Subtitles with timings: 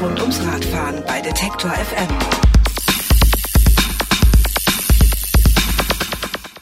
[0.00, 2.08] Rund ums Radfahren bei Detektor FM.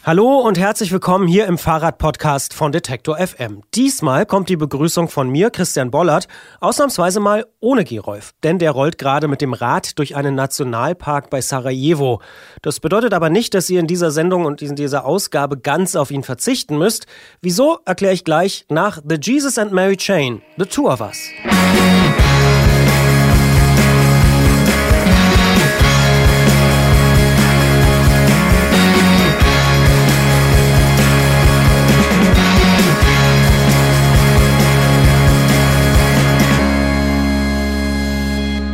[0.04, 3.60] Hallo und herzlich willkommen hier im Fahrradpodcast von Detektor FM.
[3.74, 6.28] Diesmal kommt die Begrüßung von mir, Christian Bollert,
[6.60, 11.42] ausnahmsweise mal ohne Gerolf, denn der rollt gerade mit dem Rad durch einen Nationalpark bei
[11.42, 12.22] Sarajevo.
[12.62, 16.10] Das bedeutet aber nicht, dass ihr in dieser Sendung und in dieser Ausgabe ganz auf
[16.10, 17.06] ihn verzichten müsst.
[17.42, 21.18] Wieso, erkläre ich gleich nach The Jesus and Mary Chain, The Two of Us.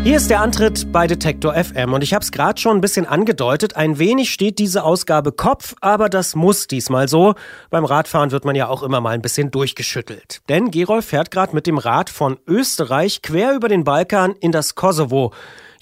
[0.04, 3.06] Hier ist der Antritt bei Detektor FM und ich habe es gerade schon ein bisschen
[3.06, 7.34] angedeutet, ein wenig steht diese Ausgabe Kopf, aber das muss diesmal so.
[7.70, 10.42] Beim Radfahren wird man ja auch immer mal ein bisschen durchgeschüttelt.
[10.48, 14.74] Denn Gerolf fährt gerade mit dem Rad von Österreich quer über den Balkan in das
[14.74, 15.32] Kosovo.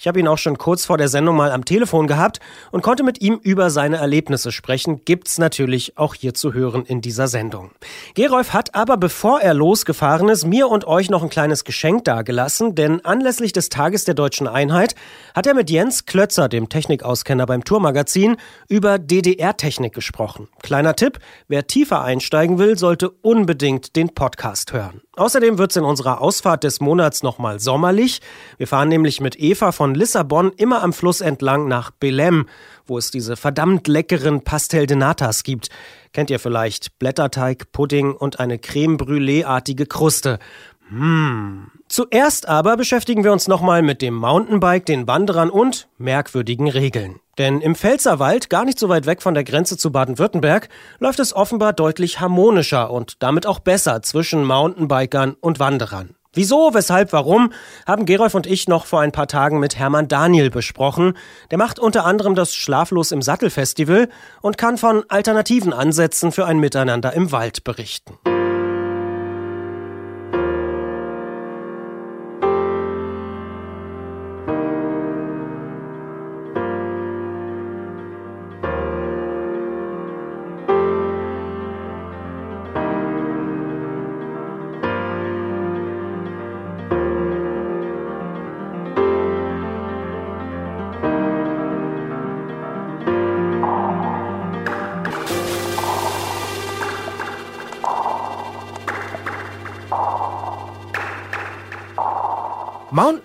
[0.01, 2.39] Ich habe ihn auch schon kurz vor der Sendung mal am Telefon gehabt
[2.71, 5.05] und konnte mit ihm über seine Erlebnisse sprechen.
[5.05, 7.69] Gibt's natürlich auch hier zu hören in dieser Sendung.
[8.15, 12.73] Gerolf hat aber, bevor er losgefahren ist, mir und euch noch ein kleines Geschenk dagelassen,
[12.73, 14.95] denn anlässlich des Tages der deutschen Einheit
[15.35, 20.47] hat er mit Jens Klötzer, dem Technikauskenner beim Tourmagazin, über DDR-Technik gesprochen.
[20.63, 25.01] Kleiner Tipp, wer tiefer einsteigen will, sollte unbedingt den Podcast hören.
[25.17, 28.21] Außerdem wird's in unserer Ausfahrt des Monats nochmal sommerlich.
[28.57, 32.45] Wir fahren nämlich mit Eva von Lissabon immer am Fluss entlang nach Belém,
[32.85, 35.69] wo es diese verdammt leckeren Pastel de Natas gibt.
[36.13, 40.39] Kennt ihr vielleicht Blätterteig, Pudding und eine Creme Brûlée-artige Kruste.
[40.87, 41.71] Hm.
[41.89, 47.19] Zuerst aber beschäftigen wir uns nochmal mit dem Mountainbike, den Wanderern und merkwürdigen Regeln.
[47.41, 50.69] Denn im Pfälzerwald, gar nicht so weit weg von der Grenze zu Baden-Württemberg,
[50.99, 56.13] läuft es offenbar deutlich harmonischer und damit auch besser zwischen Mountainbikern und Wanderern.
[56.33, 57.51] Wieso, weshalb, warum,
[57.87, 61.17] haben Gerolf und ich noch vor ein paar Tagen mit Hermann Daniel besprochen.
[61.49, 64.07] Der macht unter anderem das Schlaflos im Sattel Festival
[64.43, 68.19] und kann von alternativen Ansätzen für ein Miteinander im Wald berichten.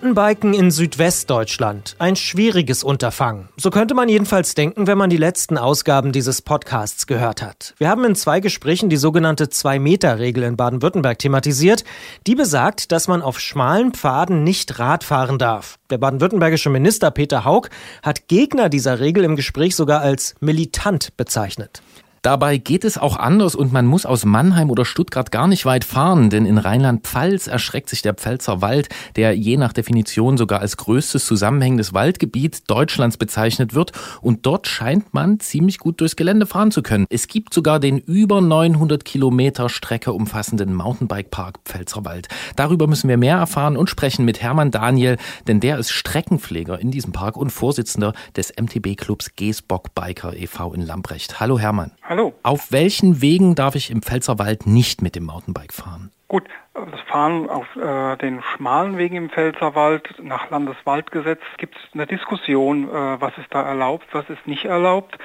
[0.07, 1.95] Mountainbiken in Südwestdeutschland.
[1.99, 3.49] Ein schwieriges Unterfangen.
[3.57, 7.73] So könnte man jedenfalls denken, wenn man die letzten Ausgaben dieses Podcasts gehört hat.
[7.77, 11.83] Wir haben in zwei Gesprächen die sogenannte Zwei-Meter-Regel in Baden-Württemberg thematisiert.
[12.25, 15.77] Die besagt, dass man auf schmalen Pfaden nicht Rad fahren darf.
[15.89, 17.69] Der baden-württembergische Minister Peter Haug
[18.01, 21.81] hat Gegner dieser Regel im Gespräch sogar als militant bezeichnet.
[22.27, 25.85] Dabei geht es auch anders und man muss aus Mannheim oder Stuttgart gar nicht weit
[25.85, 30.75] fahren, denn in Rheinland-Pfalz erschreckt sich der Pfälzer Wald, der je nach Definition sogar als
[30.75, 36.69] größtes zusammenhängendes Waldgebiet Deutschlands bezeichnet wird und dort scheint man ziemlich gut durchs Gelände fahren
[36.71, 37.05] zu können.
[37.09, 42.27] Es gibt sogar den über 900 Kilometer Strecke umfassenden Mountainbike-Park Pfälzerwald.
[42.57, 45.15] Darüber müssen wir mehr erfahren und sprechen mit Hermann Daniel,
[45.47, 50.73] denn der ist Streckenpfleger in diesem Park und Vorsitzender des MTB-Clubs Gesbock Biker e.V.
[50.73, 51.39] in Lambrecht.
[51.39, 51.91] Hallo Hermann.
[52.03, 52.16] Hallo.
[52.43, 56.11] Auf welchen Wegen darf ich im Pfälzerwald nicht mit dem Mountainbike fahren?
[56.27, 56.43] Gut,
[56.73, 62.89] das Fahren auf äh, den schmalen Wegen im Pfälzerwald nach Landeswaldgesetz gibt es eine Diskussion,
[62.89, 65.17] äh, was ist da erlaubt, was ist nicht erlaubt.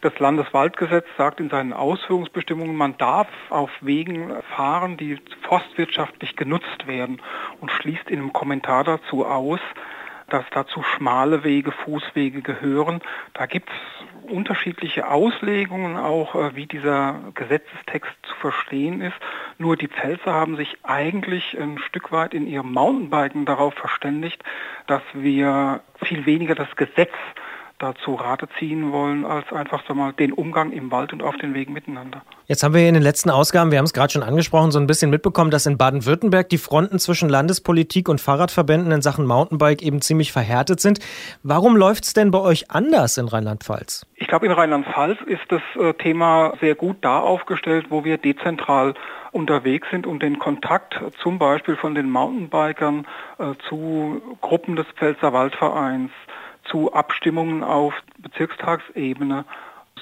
[0.00, 7.22] Das Landeswaldgesetz sagt in seinen Ausführungsbestimmungen, man darf auf Wegen fahren, die forstwirtschaftlich genutzt werden
[7.60, 9.60] und schließt in einem Kommentar dazu aus,
[10.28, 13.00] dass dazu schmale Wege, Fußwege gehören.
[13.34, 13.76] Da gibt es
[14.32, 19.16] unterschiedliche Auslegungen auch, äh, wie dieser Gesetzestext zu verstehen ist.
[19.58, 24.42] Nur die Pfälzer haben sich eigentlich ein Stück weit in ihrem Mountainbiken darauf verständigt,
[24.86, 27.12] dass wir viel weniger das Gesetz
[27.82, 31.54] dazu Rate ziehen wollen, als einfach so mal den Umgang im Wald und auf den
[31.54, 32.22] Wegen miteinander.
[32.46, 34.86] Jetzt haben wir in den letzten Ausgaben, wir haben es gerade schon angesprochen, so ein
[34.86, 40.00] bisschen mitbekommen, dass in Baden-Württemberg die Fronten zwischen Landespolitik und Fahrradverbänden in Sachen Mountainbike eben
[40.00, 41.00] ziemlich verhärtet sind.
[41.42, 44.06] Warum läuft es denn bei euch anders in Rheinland-Pfalz?
[44.16, 48.94] Ich glaube, in Rheinland-Pfalz ist das äh, Thema sehr gut da aufgestellt, wo wir dezentral
[49.32, 53.06] unterwegs sind und den Kontakt zum Beispiel von den Mountainbikern
[53.38, 56.10] äh, zu Gruppen des Pfälzer Waldvereins,
[56.72, 59.44] zu Abstimmungen auf Bezirkstagsebene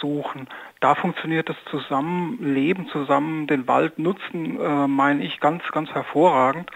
[0.01, 0.49] suchen.
[0.81, 6.71] Da funktioniert das Zusammenleben, zusammen den Wald nutzen, äh, meine ich, ganz, ganz hervorragend.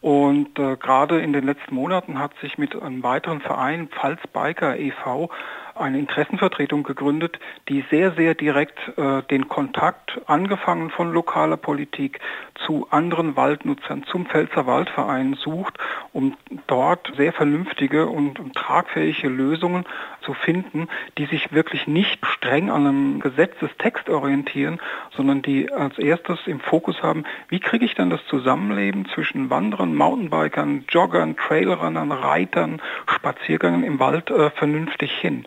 [0.00, 4.76] Und äh, gerade in den letzten Monaten hat sich mit einem weiteren Verein, Pfalz Biker
[4.76, 5.28] e.V.,
[5.74, 12.20] eine Interessenvertretung gegründet, die sehr, sehr direkt äh, den Kontakt, angefangen von lokaler Politik
[12.66, 15.78] zu anderen Waldnutzern, zum Pfälzer Waldverein sucht,
[16.12, 19.84] um dort sehr vernünftige und, tragfähige Lösungen
[20.22, 24.80] zu finden, die sich wirklich nicht streng an einem Gesetzestext orientieren,
[25.16, 29.94] sondern die als erstes im Fokus haben, wie kriege ich dann das Zusammenleben zwischen Wanderern,
[29.94, 35.46] Mountainbikern, Joggern, Trailrunnern, Reitern, Spaziergängen im Wald äh, vernünftig hin.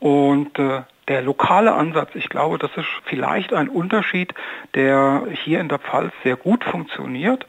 [0.00, 4.34] Und äh, der lokale Ansatz, ich glaube, das ist vielleicht ein Unterschied,
[4.74, 7.46] der hier in der Pfalz sehr gut funktioniert,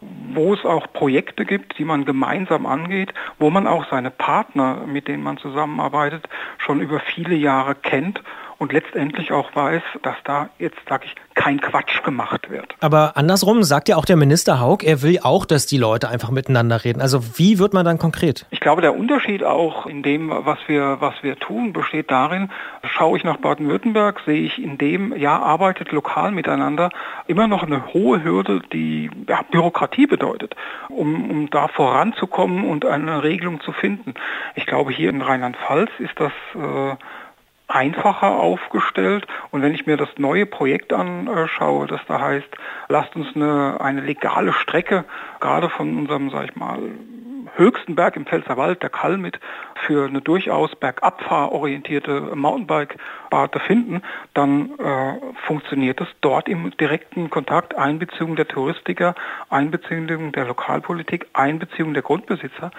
[0.00, 5.08] wo es auch Projekte gibt, die man gemeinsam angeht, wo man auch seine Partner, mit
[5.08, 6.28] denen man zusammenarbeitet,
[6.58, 8.22] schon über viele Jahre kennt
[8.58, 12.74] und letztendlich auch weiß, dass da jetzt, sage ich, kein Quatsch gemacht wird.
[12.80, 16.30] Aber andersrum sagt ja auch der Minister Haug, er will auch, dass die Leute einfach
[16.30, 17.00] miteinander reden.
[17.00, 18.46] Also wie wird man dann konkret?
[18.50, 22.50] Ich glaube, der Unterschied auch in dem, was wir, was wir tun, besteht darin,
[22.82, 26.90] schaue ich nach Baden-Württemberg, sehe ich in dem, ja, arbeitet lokal miteinander,
[27.28, 30.56] immer noch eine hohe Hürde, die ja, Bürokratie bedeutet,
[30.88, 34.14] um, um da voranzukommen und eine Regelung zu finden.
[34.56, 36.96] Ich glaube, hier in Rheinland-Pfalz ist das äh,
[37.68, 39.26] einfacher aufgestellt.
[39.50, 42.48] Und wenn ich mir das neue Projekt anschaue, das da heißt,
[42.88, 45.04] lasst uns eine, eine legale Strecke,
[45.40, 46.78] gerade von unserem, sag ich mal,
[47.56, 49.40] höchsten Berg im Pfälzerwald, der Kalmit,
[49.86, 54.02] für eine durchaus bergabfahrorientierte Mountainbike-Barte finden,
[54.34, 55.14] dann äh,
[55.46, 59.14] funktioniert es dort im direkten Kontakt, Einbeziehung der Touristiker,
[59.50, 62.70] Einbeziehung der Lokalpolitik, Einbeziehung der Grundbesitzer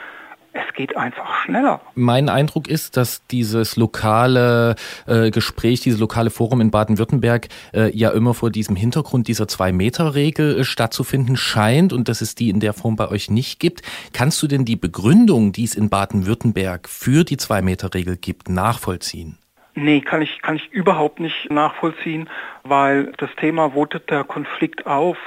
[0.53, 1.81] es geht einfach schneller.
[1.95, 4.75] Mein Eindruck ist, dass dieses lokale
[5.07, 10.59] äh, Gespräch, dieses lokale Forum in Baden-Württemberg äh, ja immer vor diesem Hintergrund dieser Zwei-Meter-Regel
[10.59, 13.81] äh, stattzufinden scheint und dass es die in der Form bei euch nicht gibt.
[14.13, 19.37] Kannst du denn die Begründung, die es in Baden-Württemberg für die Zwei-Meter-Regel gibt, nachvollziehen?
[19.75, 22.29] Nee, kann ich, kann ich überhaupt nicht nachvollziehen,
[22.63, 25.17] weil das Thema, wo der Konflikt auf,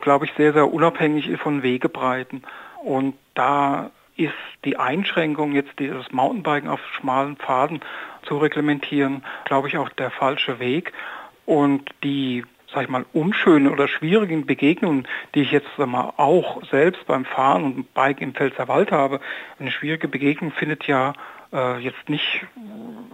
[0.00, 2.42] glaube ich, sehr, sehr unabhängig ist von Wegebreiten.
[2.82, 4.32] Und da ist
[4.64, 7.80] die Einschränkung, jetzt dieses Mountainbiken auf schmalen Pfaden
[8.22, 10.92] zu reglementieren, glaube ich, auch der falsche Weg.
[11.46, 17.04] Und die sag ich mal, unschönen oder schwierigen Begegnungen, die ich jetzt mal, auch selbst
[17.06, 19.20] beim Fahren und Bike im Pfälzerwald habe.
[19.58, 21.14] Eine schwierige Begegnung findet ja
[21.52, 22.46] äh, jetzt nicht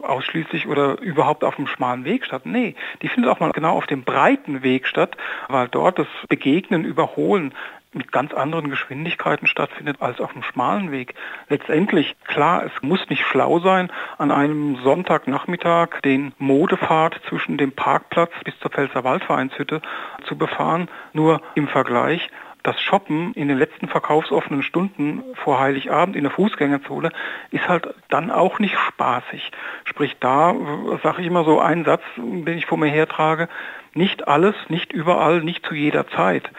[0.03, 2.43] ausschließlich oder überhaupt auf dem schmalen Weg statt.
[2.45, 5.17] Nee, die findet auch mal genau auf dem breiten Weg statt,
[5.49, 7.55] weil dort das Begegnen, Überholen
[7.97, 11.15] mit ganz anderen Geschwindigkeiten stattfindet als auf dem schmalen Weg.
[11.49, 18.33] Letztendlich, klar, es muss nicht schlau sein, an einem Sonntagnachmittag den Modepfad zwischen dem Parkplatz
[18.45, 19.83] bis zur Pfälzer Waldvereinshütte
[20.26, 20.88] zu befahren.
[21.12, 22.31] Nur im Vergleich
[22.67, 27.12] das Shoppen in den letzten verkaufsoffenen Stunden vor Heiligabend in der Fußgängerzone
[27.53, 29.53] ist halt dann auch nicht spaßig.
[29.85, 30.53] Sprich, da
[31.00, 33.49] sage ich immer so einen Satz, den ich vor mir hertrage,
[33.95, 36.50] nicht alles, nicht überall, nicht zu jeder Zeit.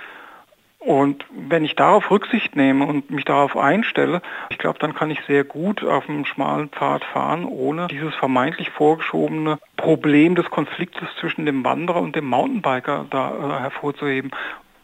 [0.87, 5.19] Und wenn ich darauf Rücksicht nehme und mich darauf einstelle, ich glaube, dann kann ich
[5.27, 11.45] sehr gut auf einem schmalen Pfad fahren, ohne dieses vermeintlich vorgeschobene Problem des Konfliktes zwischen
[11.45, 14.31] dem Wanderer und dem Mountainbiker da äh, hervorzuheben.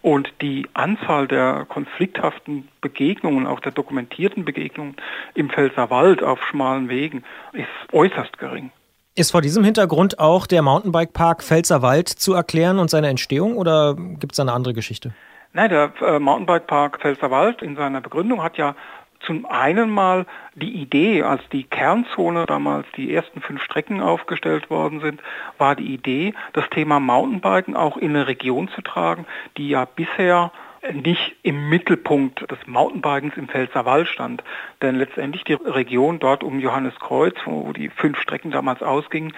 [0.01, 4.97] Und die Anzahl der konflikthaften Begegnungen, auch der dokumentierten Begegnungen
[5.35, 8.71] im Pfälzerwald auf schmalen Wegen, ist äußerst gering.
[9.15, 14.33] Ist vor diesem Hintergrund auch der Mountainbike-Park Pfälzerwald zu erklären und seine Entstehung oder gibt
[14.33, 15.13] es eine andere Geschichte?
[15.53, 18.75] Nein, der äh, Mountainbike-Park Pfälzerwald in seiner Begründung hat ja
[19.19, 24.99] zum einen mal die Idee, als die Kernzone damals die ersten fünf Strecken aufgestellt worden
[24.99, 25.21] sind,
[25.57, 29.25] war die Idee, das Thema Mountainbiken auch in eine Region zu tragen,
[29.57, 30.51] die ja bisher
[30.91, 34.43] nicht im Mittelpunkt des Mountainbikens im Pfälzerwald stand.
[34.81, 39.33] Denn letztendlich die Region dort um Johanniskreuz, wo die fünf Strecken damals ausgingen,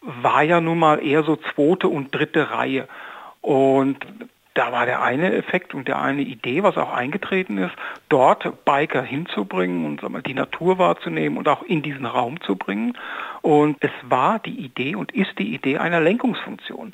[0.00, 2.88] war ja nun mal eher so zweite und dritte Reihe.
[3.40, 3.98] Und
[4.58, 7.74] da war der eine Effekt und der eine Idee, was auch eingetreten ist,
[8.08, 12.98] dort Biker hinzubringen und mal, die Natur wahrzunehmen und auch in diesen Raum zu bringen.
[13.40, 16.92] Und es war die Idee und ist die Idee einer Lenkungsfunktion.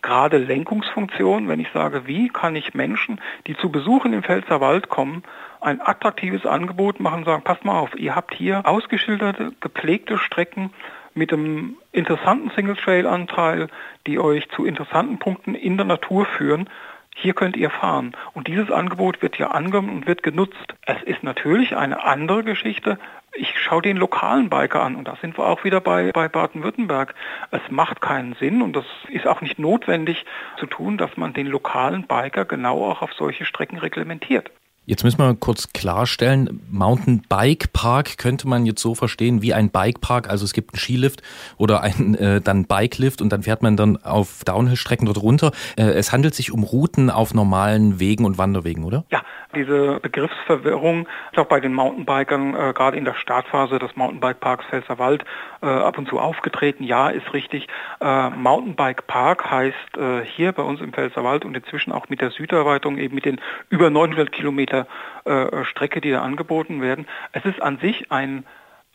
[0.00, 5.22] Gerade Lenkungsfunktion, wenn ich sage, wie kann ich Menschen, die zu Besuchen im Pfälzerwald kommen,
[5.60, 10.70] ein attraktives Angebot machen sagen, passt mal auf, ihr habt hier ausgeschilderte, gepflegte Strecken,
[11.14, 13.68] mit einem interessanten Single-Trail-Anteil,
[14.06, 16.68] die euch zu interessanten Punkten in der Natur führen.
[17.14, 18.16] Hier könnt ihr fahren.
[18.32, 20.74] Und dieses Angebot wird hier angenommen und wird genutzt.
[20.86, 22.98] Es ist natürlich eine andere Geschichte.
[23.34, 27.14] Ich schaue den lokalen Biker an und da sind wir auch wieder bei, bei Baden-Württemberg.
[27.50, 30.26] Es macht keinen Sinn und das ist auch nicht notwendig
[30.58, 34.50] zu tun, dass man den lokalen Biker genau auch auf solche Strecken reglementiert.
[34.84, 40.00] Jetzt müssen wir kurz klarstellen, Mountainbike Park könnte man jetzt so verstehen wie ein Bike
[40.00, 40.28] Park.
[40.28, 41.22] Also es gibt einen Skilift
[41.56, 45.52] oder einen äh, dann Bikelift und dann fährt man dann auf Downhill-Strecken dort runter.
[45.76, 49.04] Äh, es handelt sich um Routen auf normalen Wegen und Wanderwegen, oder?
[49.12, 49.22] Ja,
[49.54, 54.64] diese Begriffsverwirrung ist auch bei den Mountainbikern äh, gerade in der Startphase des Mountainbike Parks
[54.66, 55.24] Pfälzerwald
[55.62, 56.82] äh, ab und zu aufgetreten.
[56.82, 57.68] Ja, ist richtig.
[58.00, 62.32] Äh, Mountainbike Park heißt äh, hier bei uns im Pfälzerwald und inzwischen auch mit der
[62.32, 64.86] Süderweiterung eben mit den über 900 Kilometern Kilometer
[65.24, 67.06] äh, Strecke, die da angeboten werden.
[67.32, 68.44] Es ist an sich ein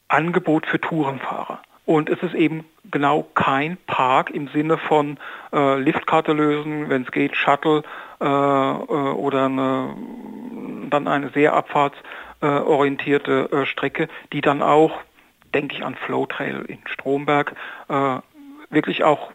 [0.08, 1.62] Angebot für Tourenfahrer.
[1.86, 5.18] Und es ist eben genau kein Park im Sinne von
[5.54, 7.84] äh, Liftkarte lösen, wenn es geht, Shuttle
[8.20, 9.96] äh, äh, oder eine,
[10.90, 15.00] dann eine sehr abfahrtsorientierte äh, Strecke, die dann auch,
[15.54, 17.56] denke ich an Flowtrail in Stromberg,
[17.88, 18.18] äh,
[18.70, 19.32] wirklich auch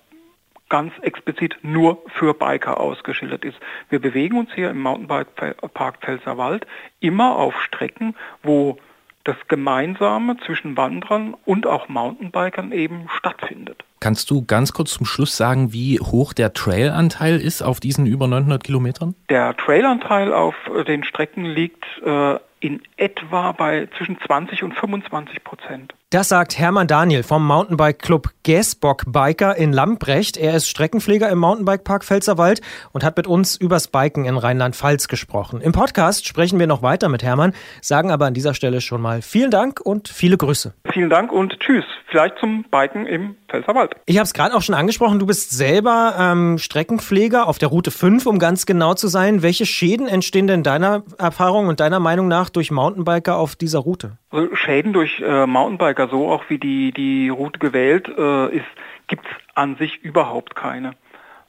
[0.72, 3.58] ganz explizit nur für Biker ausgeschildert ist.
[3.90, 6.66] Wir bewegen uns hier im Mountainbike-Park Pfälzerwald
[6.98, 8.78] immer auf Strecken, wo
[9.24, 13.84] das Gemeinsame zwischen Wanderern und auch Mountainbikern eben stattfindet.
[14.02, 18.26] Kannst du ganz kurz zum Schluss sagen, wie hoch der Trailanteil ist auf diesen über
[18.26, 19.14] 900 Kilometern?
[19.30, 20.56] Der Trailanteil auf
[20.88, 25.94] den Strecken liegt äh, in etwa bei zwischen 20 und 25 Prozent.
[26.10, 30.36] Das sagt Hermann Daniel vom Mountainbike Club Gäsbock Biker in Lambrecht.
[30.36, 32.60] Er ist Streckenpfleger im Mountainbike Park Pfälzerwald
[32.92, 35.60] und hat mit uns übers Biken in Rheinland-Pfalz gesprochen.
[35.60, 39.22] Im Podcast sprechen wir noch weiter mit Hermann, sagen aber an dieser Stelle schon mal
[39.22, 40.74] vielen Dank und viele Grüße.
[40.92, 41.84] Vielen Dank und tschüss.
[42.06, 43.91] Vielleicht zum Biken im Pfälzerwald.
[44.06, 47.90] Ich habe es gerade auch schon angesprochen, du bist selber ähm, Streckenpfleger auf der Route
[47.90, 49.42] 5, um ganz genau zu sein.
[49.42, 54.18] Welche Schäden entstehen denn deiner Erfahrung und deiner Meinung nach durch Mountainbiker auf dieser Route?
[54.54, 58.66] Schäden durch äh, Mountainbiker, so auch wie die, die Route gewählt äh, ist,
[59.06, 60.92] gibt es an sich überhaupt keine.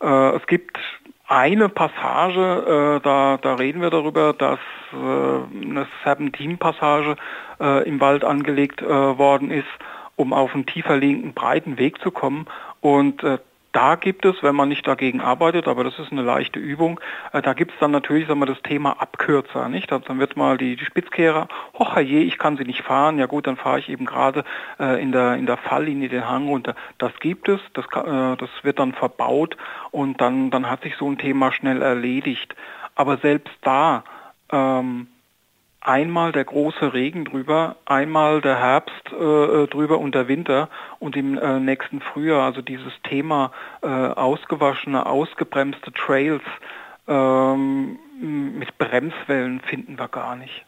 [0.01, 0.77] Äh, es gibt
[1.27, 4.59] eine Passage, äh, da, da reden wir darüber, dass
[4.91, 7.15] äh, eine Serpentin-Passage
[7.59, 9.67] äh, im Wald angelegt äh, worden ist,
[10.15, 12.47] um auf einen tiefer liegenden breiten Weg zu kommen.
[12.81, 13.39] Und äh,
[13.73, 16.99] da gibt es, wenn man nicht dagegen arbeitet, aber das ist eine leichte Übung,
[17.33, 19.67] äh, da gibt es dann natürlich sagen wir, das Thema Abkürzer.
[19.67, 19.91] Nicht?
[19.91, 23.25] Also dann wird mal die, die Spitzkehrer, hoch je, ich kann sie nicht fahren, ja
[23.25, 24.45] gut, dann fahre ich eben gerade
[24.79, 26.75] äh, in, der, in der Falllinie den Hang runter.
[26.99, 29.57] Das gibt es, das, äh, das wird dann verbaut
[29.89, 32.55] und dann, dann hat sich so ein Thema schnell erledigt.
[32.95, 34.03] Aber selbst da
[34.51, 35.07] ähm,
[35.83, 41.15] einmal der große Regen drüber, einmal der Herbst äh, äh, drüber und der Winter und
[41.15, 42.43] im äh, nächsten Frühjahr.
[42.43, 46.41] Also dieses Thema äh, ausgewaschene, ausgebremste Trails
[47.07, 50.65] ähm, mit Bremswellen finden wir gar nicht.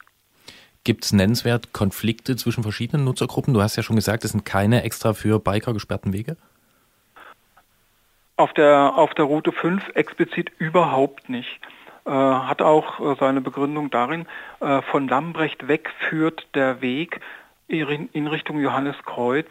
[0.83, 3.53] Gibt es nennenswert Konflikte zwischen verschiedenen Nutzergruppen?
[3.53, 6.37] Du hast ja schon gesagt, es sind keine extra für Biker gesperrten Wege.
[8.37, 11.59] Auf der, auf der Route 5 explizit überhaupt nicht.
[12.05, 14.27] Äh, hat auch äh, seine Begründung darin,
[14.59, 17.19] äh, von Lambrecht weg führt der Weg
[17.67, 19.47] in Richtung Johanneskreuz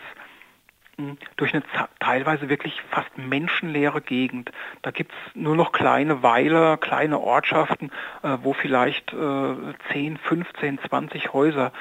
[0.97, 1.65] hm, durch eine
[1.99, 4.53] teilweise wirklich fast menschenleere Gegend.
[4.83, 7.91] Da gibt es nur noch kleine Weiler, kleine Ortschaften,
[8.23, 9.55] wo vielleicht äh,
[9.93, 11.73] 10, 15, 20 Häuser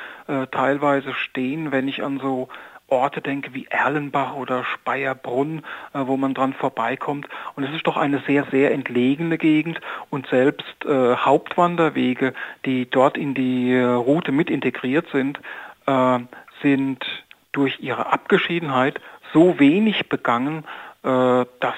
[0.50, 2.50] teilweise stehen, wenn ich an so
[2.88, 5.64] Orte denke wie Erlenbach oder Speierbrunn,
[5.94, 7.28] äh, wo man dran vorbeikommt.
[7.56, 12.34] Und es ist doch eine sehr, sehr entlegene Gegend und selbst äh, Hauptwanderwege,
[12.66, 15.40] die dort in die äh, Route mit integriert sind,
[15.88, 16.20] äh,
[16.62, 17.06] sind
[17.52, 19.00] durch ihre Abgeschiedenheit
[19.34, 20.66] so wenig begangen,
[21.04, 21.76] äh, dass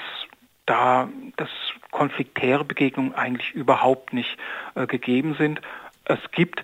[0.65, 1.07] da
[1.37, 1.49] das
[1.91, 4.37] konfliktäre Begegnungen eigentlich überhaupt nicht
[4.73, 5.61] äh, gegeben sind.
[6.05, 6.63] Es gibt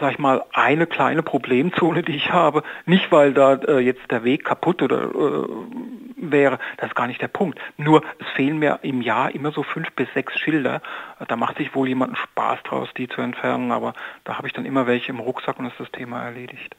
[0.00, 2.62] sag ich mal, eine kleine Problemzone, die ich habe.
[2.86, 5.48] Nicht, weil da äh, jetzt der Weg kaputt oder äh,
[6.16, 6.58] wäre.
[6.78, 7.58] Das ist gar nicht der Punkt.
[7.76, 10.80] Nur es fehlen mir im Jahr immer so fünf bis sechs Schilder.
[11.28, 14.64] Da macht sich wohl jemand Spaß draus, die zu entfernen, aber da habe ich dann
[14.64, 16.74] immer welche im Rucksack und ist das Thema erledigt.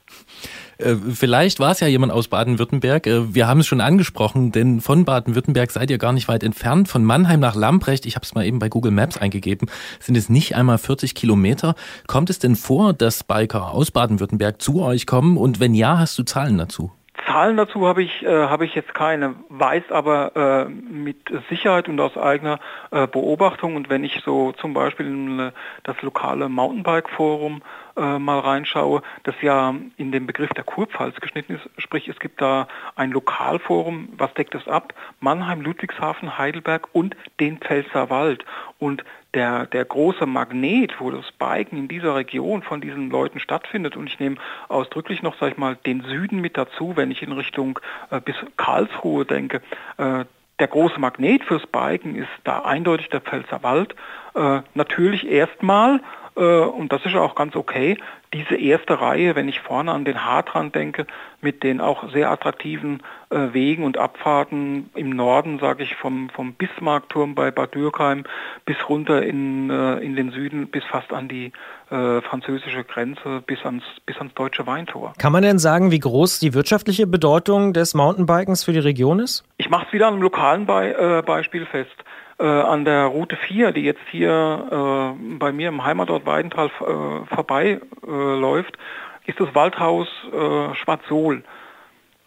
[0.77, 3.07] Äh, vielleicht war es ja jemand aus Baden-Württemberg.
[3.07, 6.87] Äh, wir haben es schon angesprochen, denn von Baden-Württemberg seid ihr gar nicht weit entfernt.
[6.87, 10.29] Von Mannheim nach Lamprecht, ich habe es mal eben bei Google Maps eingegeben, sind es
[10.29, 11.75] nicht einmal 40 Kilometer.
[12.07, 15.37] Kommt es denn vor, dass Biker aus Baden-Württemberg zu euch kommen?
[15.37, 16.91] Und wenn ja, hast du Zahlen dazu?
[17.25, 21.17] Zahlen dazu habe ich, äh, habe ich jetzt keine, weiß aber äh, mit
[21.49, 22.59] Sicherheit und aus eigener
[22.91, 25.51] äh, Beobachtung und wenn ich so zum Beispiel äh,
[25.83, 27.61] das lokale Mountainbike-Forum
[27.97, 32.41] äh, mal reinschaue, das ja in den Begriff der Kurpfalz geschnitten ist, sprich es gibt
[32.41, 34.93] da ein Lokalforum, was deckt es ab?
[35.19, 38.45] Mannheim, Ludwigshafen, Heidelberg und den Pfälzerwald
[38.79, 43.97] und der, der große Magnet, wo das Biken in dieser Region von diesen Leuten stattfindet.
[43.97, 44.37] Und ich nehme
[44.69, 47.79] ausdrücklich noch, sag ich mal, den Süden mit dazu, wenn ich in Richtung
[48.11, 49.61] äh, bis Karlsruhe denke.
[49.97, 50.25] Äh,
[50.59, 53.93] der große Magnet fürs Biken ist da eindeutig der Pfälzerwald.
[54.35, 55.99] Äh, natürlich erstmal
[56.41, 57.97] und das ist auch ganz okay.
[58.33, 61.07] Diese erste Reihe, wenn ich vorne an den Hartrand denke,
[61.39, 66.53] mit den auch sehr attraktiven äh, Wegen und Abfahrten im Norden, sage ich, vom, vom
[66.53, 68.25] Bismarckturm bei Bad Dürkheim
[68.65, 71.53] bis runter in, äh, in den Süden, bis fast an die
[71.89, 75.13] äh, französische Grenze, bis ans, bis ans deutsche Weintor.
[75.17, 79.45] Kann man denn sagen, wie groß die wirtschaftliche Bedeutung des Mountainbikens für die Region ist?
[79.57, 83.37] Ich mache es wieder an einem lokalen Be äh, Beispiel fest äh, an der Route
[83.37, 89.53] 4, die jetzt hier äh, bei mir im Heimatort Weidenthal äh, vorbeiläuft, äh, ist das
[89.55, 91.43] Waldhaus äh, Schwarzsohl.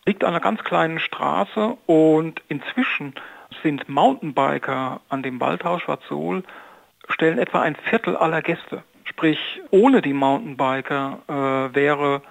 [0.07, 3.15] Liegt an einer ganz kleinen Straße und inzwischen
[3.63, 6.45] sind Mountainbiker an dem Waldhaus Schwarzsohl,
[7.09, 8.83] stellen etwa ein Viertel aller Gäste.
[9.05, 9.39] Sprich,
[9.71, 12.23] ohne die Mountainbiker äh, wäre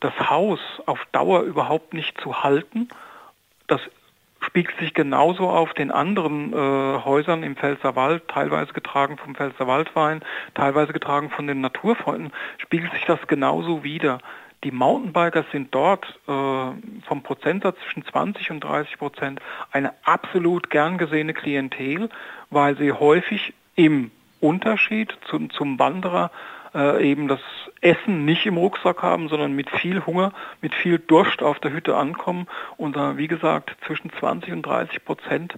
[0.00, 2.88] das Haus auf Dauer überhaupt nicht zu halten.
[3.66, 3.80] Das
[4.44, 6.56] spiegelt sich genauso auf den anderen äh,
[7.04, 10.22] Häusern im Pfälzerwald, teilweise getragen vom Pfälzerwaldverein,
[10.54, 14.18] teilweise getragen von den Naturfreunden, spiegelt sich das genauso wieder.
[14.64, 19.40] Die Mountainbiker sind dort äh, vom Prozentsatz zwischen 20 und 30 Prozent
[19.72, 22.10] eine absolut gern gesehene Klientel,
[22.50, 26.30] weil sie häufig im Unterschied zum, zum Wanderer
[26.74, 27.40] äh, eben das
[27.80, 31.96] Essen nicht im Rucksack haben, sondern mit viel Hunger, mit viel Durst auf der Hütte
[31.96, 35.54] ankommen und da, wie gesagt, zwischen 20 und 30 Prozent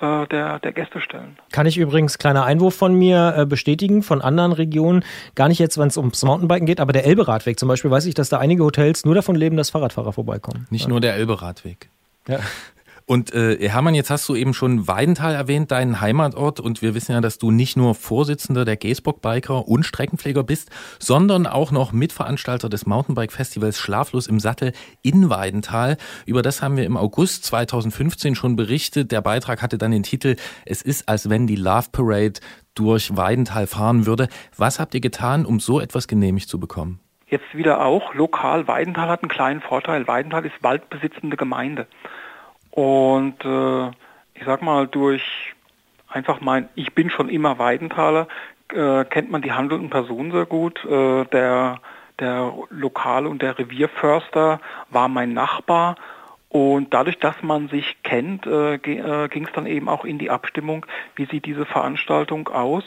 [0.00, 1.36] äh, der, der Gäste stellen.
[1.52, 5.78] Kann ich übrigens, kleiner Einwurf von mir, äh, bestätigen, von anderen Regionen, gar nicht jetzt,
[5.78, 8.64] wenn es ums Mountainbiken geht, aber der Elberadweg zum Beispiel, weiß ich, dass da einige
[8.64, 10.66] Hotels nur davon leben, dass Fahrradfahrer vorbeikommen.
[10.70, 10.88] Nicht ja.
[10.88, 11.88] nur der Elberadweg.
[12.28, 12.38] Ja.
[13.06, 16.58] Und äh, Hermann, jetzt hast du eben schon Weidenthal erwähnt, deinen Heimatort.
[16.58, 21.46] Und wir wissen ja, dass du nicht nur Vorsitzender der Gaesbock-Biker und Streckenpfleger bist, sondern
[21.46, 25.98] auch noch Mitveranstalter des Mountainbike-Festivals Schlaflos im Sattel in Weidenthal.
[26.24, 29.12] Über das haben wir im August 2015 schon berichtet.
[29.12, 32.40] Der Beitrag hatte dann den Titel Es ist, als wenn die Love Parade
[32.74, 34.28] durch Weidenthal fahren würde.
[34.56, 37.00] Was habt ihr getan, um so etwas genehmigt zu bekommen?
[37.26, 38.66] Jetzt wieder auch lokal.
[38.66, 40.06] Weidenthal hat einen kleinen Vorteil.
[40.06, 41.86] Weidenthal ist waldbesitzende Gemeinde.
[42.74, 43.86] Und äh,
[44.34, 45.22] ich sag mal, durch
[46.08, 48.26] einfach mein, ich bin schon immer Weidenthaler,
[48.72, 50.84] äh, kennt man die handelnden Personen sehr gut.
[50.84, 51.78] Äh, der,
[52.18, 54.60] der Lokal- und der Revierförster
[54.90, 55.94] war mein Nachbar.
[56.48, 60.30] Und dadurch, dass man sich kennt, äh, äh, ging es dann eben auch in die
[60.30, 60.84] Abstimmung,
[61.14, 62.84] wie sieht diese Veranstaltung aus.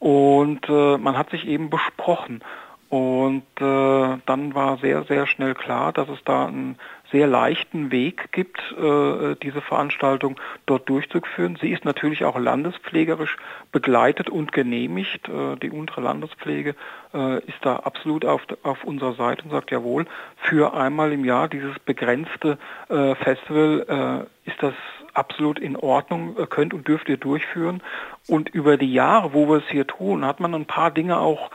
[0.00, 2.42] Und äh, man hat sich eben besprochen.
[2.88, 6.76] Und äh, dann war sehr, sehr schnell klar, dass es da einen
[7.12, 11.56] sehr leichten Weg gibt, äh, diese Veranstaltung dort durchzuführen.
[11.60, 13.36] Sie ist natürlich auch landespflegerisch
[13.70, 15.28] begleitet und genehmigt.
[15.28, 16.74] Äh, die untere Landespflege
[17.14, 21.48] äh, ist da absolut auf, auf unserer Seite und sagt jawohl, für einmal im Jahr
[21.48, 24.74] dieses begrenzte Festival ist das
[25.14, 27.82] absolut in Ordnung, könnt und dürft ihr durchführen.
[28.26, 31.50] Und über die Jahre, wo wir es hier tun, hat man ein paar Dinge auch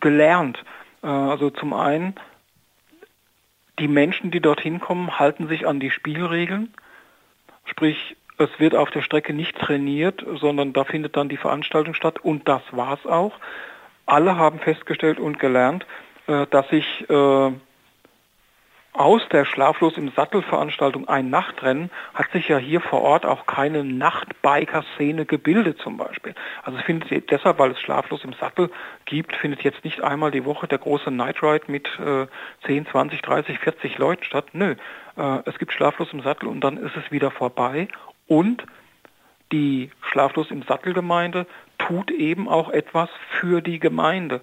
[0.00, 0.62] gelernt.
[1.02, 2.14] Also zum einen,
[3.78, 6.74] die Menschen, die dorthin kommen, halten sich an die Spielregeln.
[7.64, 12.18] Sprich, es wird auf der Strecke nicht trainiert, sondern da findet dann die Veranstaltung statt
[12.22, 13.32] und das war es auch.
[14.06, 15.86] Alle haben festgestellt und gelernt,
[16.26, 17.52] äh, dass sich äh,
[18.94, 23.44] aus der Schlaflos im Sattel Veranstaltung ein Nachtrennen hat sich ja hier vor Ort auch
[23.44, 26.34] keine Nachtbiker-Szene gebildet zum Beispiel.
[26.62, 28.70] Also es findet deshalb, weil es Schlaflos im Sattel
[29.04, 32.28] gibt, findet jetzt nicht einmal die Woche der große Night Ride mit äh,
[32.66, 34.46] 10, 20, 30, 40 Leuten statt.
[34.52, 34.76] Nö,
[35.16, 37.88] äh, es gibt Schlaflos im Sattel und dann ist es wieder vorbei
[38.28, 38.64] und
[39.50, 41.46] die Schlaflos im Sattel Gemeinde
[41.78, 44.40] tut eben auch etwas für die Gemeinde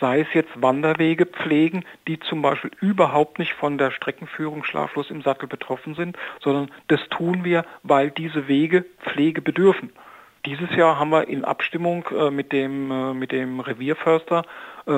[0.00, 5.22] sei es jetzt Wanderwege pflegen, die zum Beispiel überhaupt nicht von der Streckenführung schlaflos im
[5.22, 9.92] Sattel betroffen sind, sondern das tun wir, weil diese Wege Pflege bedürfen.
[10.46, 14.44] Dieses Jahr haben wir in Abstimmung äh, mit, dem, äh, mit dem Revierförster
[14.86, 14.90] äh,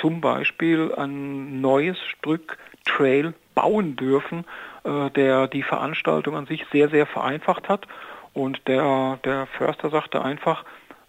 [0.00, 4.44] zum Beispiel ein neues Stück Trail bauen dürfen,
[4.84, 7.86] der die Veranstaltung an sich sehr, sehr vereinfacht hat.
[8.34, 10.64] Und der, der Förster sagte einfach,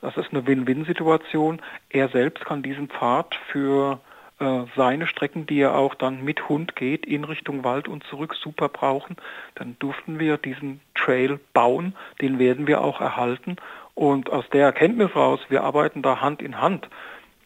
[0.06, 1.62] das ist eine Win-Win-Situation.
[1.90, 4.00] Er selbst kann diesen Pfad für
[4.40, 8.36] äh, seine Strecken, die er auch dann mit Hund geht, in Richtung Wald und zurück
[8.36, 9.16] super brauchen.
[9.56, 13.56] Dann durften wir diesen Trail bauen, den werden wir auch erhalten.
[13.96, 16.88] Und aus der Erkenntnis raus, wir arbeiten da Hand in Hand,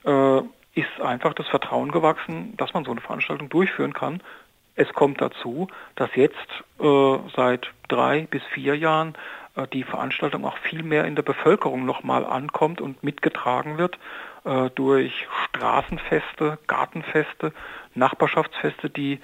[0.04, 0.40] äh,
[0.74, 4.22] ist einfach das Vertrauen gewachsen, dass man so eine Veranstaltung durchführen kann.
[4.76, 6.36] Es kommt dazu, dass jetzt
[6.80, 9.14] äh, seit drei bis vier Jahren
[9.68, 13.98] die Veranstaltung auch viel mehr in der Bevölkerung nochmal ankommt und mitgetragen wird
[14.46, 17.54] äh, durch Straßenfeste, Gartenfeste,
[17.96, 19.20] Nachbarschaftsfeste, die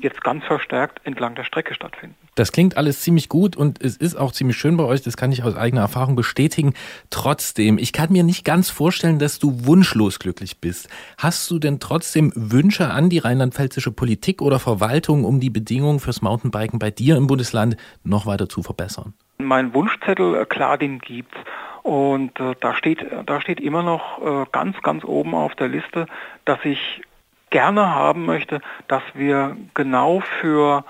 [0.00, 2.16] jetzt ganz verstärkt entlang der Strecke stattfinden.
[2.34, 5.30] Das klingt alles ziemlich gut und es ist auch ziemlich schön bei euch, das kann
[5.30, 6.74] ich aus eigener Erfahrung bestätigen.
[7.10, 10.88] Trotzdem, ich kann mir nicht ganz vorstellen, dass du wunschlos glücklich bist.
[11.16, 16.22] Hast du denn trotzdem Wünsche an die rheinland-pfälzische Politik oder Verwaltung, um die Bedingungen fürs
[16.22, 19.14] Mountainbiken bei dir im Bundesland noch weiter zu verbessern?
[19.38, 21.36] Mein Wunschzettel, äh, klar, den gibt's.
[21.82, 26.06] Und äh, da steht, da steht immer noch äh, ganz, ganz oben auf der Liste,
[26.44, 27.02] dass ich
[27.50, 30.84] gerne haben möchte, dass wir genau für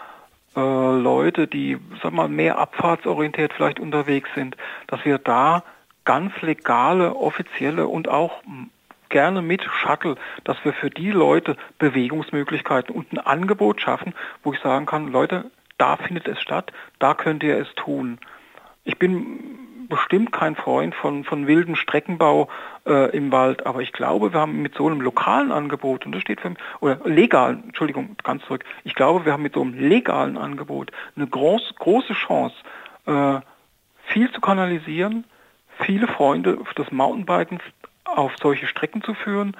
[0.56, 5.64] äh, Leute, die, sag mal, mehr abfahrtsorientiert vielleicht unterwegs sind, dass wir da
[6.04, 8.42] ganz legale, offizielle und auch
[9.08, 14.60] gerne mit Shuttle, dass wir für die Leute Bewegungsmöglichkeiten und ein Angebot schaffen, wo ich
[14.60, 18.18] sagen kann, Leute, da findet es statt, da könnt ihr es tun.
[18.84, 22.48] Ich bin bestimmt kein Freund von, von wildem Streckenbau
[22.86, 26.22] äh, im Wald, aber ich glaube, wir haben mit so einem lokalen Angebot, und das
[26.22, 29.74] steht für mich, oder legalen, Entschuldigung, ganz zurück, ich glaube, wir haben mit so einem
[29.74, 32.56] legalen Angebot eine groß, große Chance,
[33.06, 33.40] äh,
[34.06, 35.24] viel zu kanalisieren,
[35.80, 37.62] viele Freunde des Mountainbikens
[38.04, 39.56] auf solche Strecken zu führen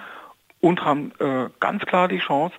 [0.60, 2.56] und haben äh, ganz klar die Chance,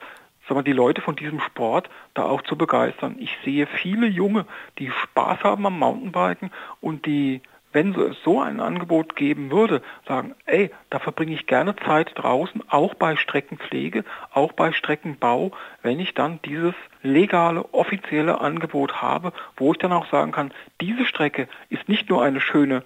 [0.54, 3.16] wir, die Leute von diesem Sport da auch zu begeistern.
[3.20, 4.46] Ich sehe viele Junge,
[4.80, 10.36] die Spaß haben am Mountainbiken und die, wenn es so ein Angebot geben würde, sagen,
[10.46, 16.14] ey, da verbringe ich gerne Zeit draußen, auch bei Streckenpflege, auch bei Streckenbau, wenn ich
[16.14, 21.90] dann dieses legale, offizielle Angebot habe, wo ich dann auch sagen kann, diese Strecke ist
[21.90, 22.84] nicht nur eine schöne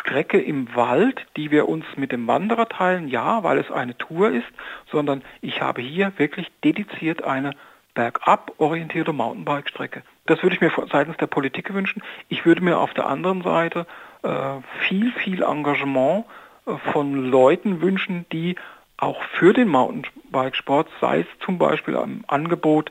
[0.00, 4.30] Strecke im Wald, die wir uns mit dem Wanderer teilen, ja, weil es eine Tour
[4.30, 4.46] ist,
[4.90, 7.52] sondern ich habe hier wirklich dediziert eine
[7.94, 10.02] bergab orientierte Mountainbike-Strecke.
[10.26, 12.02] Das würde ich mir seitens der Politik wünschen.
[12.28, 13.86] Ich würde mir auf der anderen Seite
[14.22, 14.28] äh,
[14.86, 16.24] viel, viel Engagement
[16.66, 18.56] äh, von Leuten wünschen, die
[18.98, 22.90] auch für den Mountainbikesport, sei es zum Beispiel am Angebot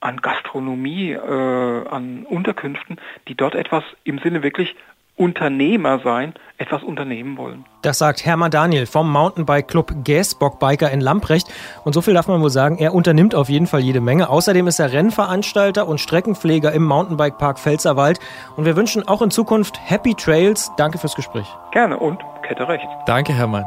[0.00, 4.74] an Gastronomie, äh, an Unterkünften, die dort etwas im Sinne wirklich
[5.16, 7.64] Unternehmer sein, etwas unternehmen wollen.
[7.82, 11.48] Das sagt Hermann Daniel vom Mountainbike Club Gäsbockbiker in Lamprecht.
[11.84, 14.28] Und so viel darf man wohl sagen, er unternimmt auf jeden Fall jede Menge.
[14.28, 18.20] Außerdem ist er Rennveranstalter und Streckenpfleger im Mountainbike-Park Pfälzerwald.
[18.56, 20.70] Und wir wünschen auch in Zukunft Happy Trails.
[20.76, 21.46] Danke fürs Gespräch.
[21.72, 22.88] Gerne und Kette rechts.
[23.06, 23.64] Danke, Hermann.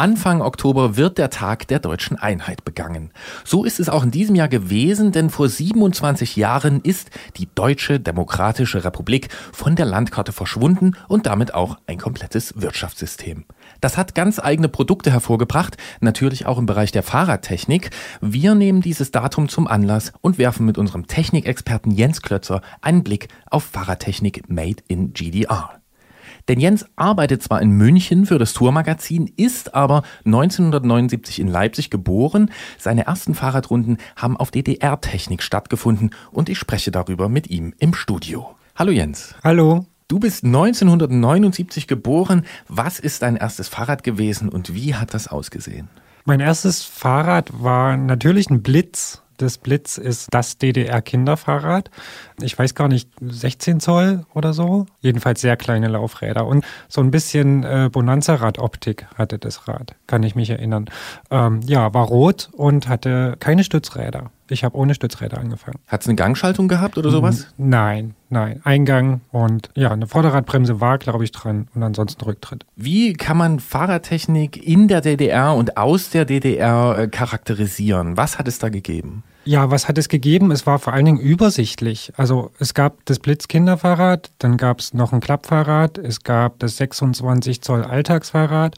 [0.00, 3.12] Anfang Oktober wird der Tag der deutschen Einheit begangen.
[3.44, 8.00] So ist es auch in diesem Jahr gewesen, denn vor 27 Jahren ist die Deutsche
[8.00, 13.44] Demokratische Republik von der Landkarte verschwunden und damit auch ein komplettes Wirtschaftssystem.
[13.82, 17.90] Das hat ganz eigene Produkte hervorgebracht, natürlich auch im Bereich der Fahrradtechnik.
[18.22, 23.28] Wir nehmen dieses Datum zum Anlass und werfen mit unserem Technikexperten Jens Klötzer einen Blick
[23.50, 25.79] auf Fahrradtechnik made in GDR.
[26.50, 32.50] Denn Jens arbeitet zwar in München für das Tourmagazin, ist aber 1979 in Leipzig geboren.
[32.76, 38.56] Seine ersten Fahrradrunden haben auf DDR-Technik stattgefunden und ich spreche darüber mit ihm im Studio.
[38.74, 39.36] Hallo Jens.
[39.44, 39.86] Hallo.
[40.08, 42.44] Du bist 1979 geboren.
[42.66, 45.88] Was ist dein erstes Fahrrad gewesen und wie hat das ausgesehen?
[46.24, 49.22] Mein erstes Fahrrad war natürlich ein Blitz.
[49.40, 51.90] Das Blitz ist das DDR-Kinderfahrrad.
[52.42, 54.84] Ich weiß gar nicht, 16 Zoll oder so.
[55.00, 56.46] Jedenfalls sehr kleine Laufräder.
[56.46, 60.90] Und so ein bisschen äh, Bonanza-Rad-Optik hatte das Rad, kann ich mich erinnern.
[61.30, 64.30] Ähm, ja, war rot und hatte keine Stützräder.
[64.50, 65.78] Ich habe ohne Stützräder angefangen.
[65.86, 67.46] Hat es eine Gangschaltung gehabt oder sowas?
[67.56, 68.60] Nein, nein.
[68.64, 72.66] Eingang und ja, eine Vorderradbremse war, glaube ich, dran und ansonsten Rücktritt.
[72.76, 78.16] Wie kann man Fahrradtechnik in der DDR und aus der DDR äh, charakterisieren?
[78.16, 79.22] Was hat es da gegeben?
[79.44, 80.50] Ja, was hat es gegeben?
[80.50, 82.12] Es war vor allen Dingen übersichtlich.
[82.16, 87.62] Also es gab das Blitz-Kinderfahrrad, dann gab es noch ein Klappfahrrad, es gab das 26
[87.62, 88.76] Zoll Alltagsfahrrad,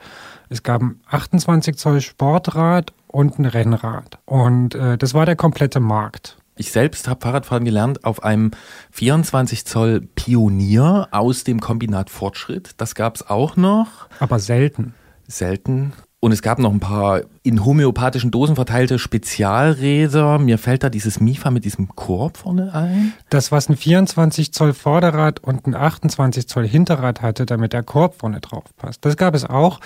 [0.48, 4.18] es gab ein 28 Zoll Sportrad und ein Rennrad.
[4.24, 6.38] Und äh, das war der komplette Markt.
[6.56, 8.50] Ich selbst habe Fahrradfahren gelernt auf einem
[8.90, 12.72] 24 Zoll Pionier aus dem Kombinat Fortschritt.
[12.76, 14.08] Das gab es auch noch.
[14.20, 14.94] Aber selten.
[15.26, 15.94] Selten.
[16.24, 20.38] Und es gab noch ein paar in homöopathischen Dosen verteilte Spezialräder.
[20.38, 23.12] Mir fällt da dieses Mifa mit diesem Korb vorne ein.
[23.28, 28.20] Das, was ein 24 Zoll Vorderrad und ein 28 Zoll Hinterrad hatte, damit der Korb
[28.20, 29.04] vorne drauf passt.
[29.04, 29.80] Das gab es auch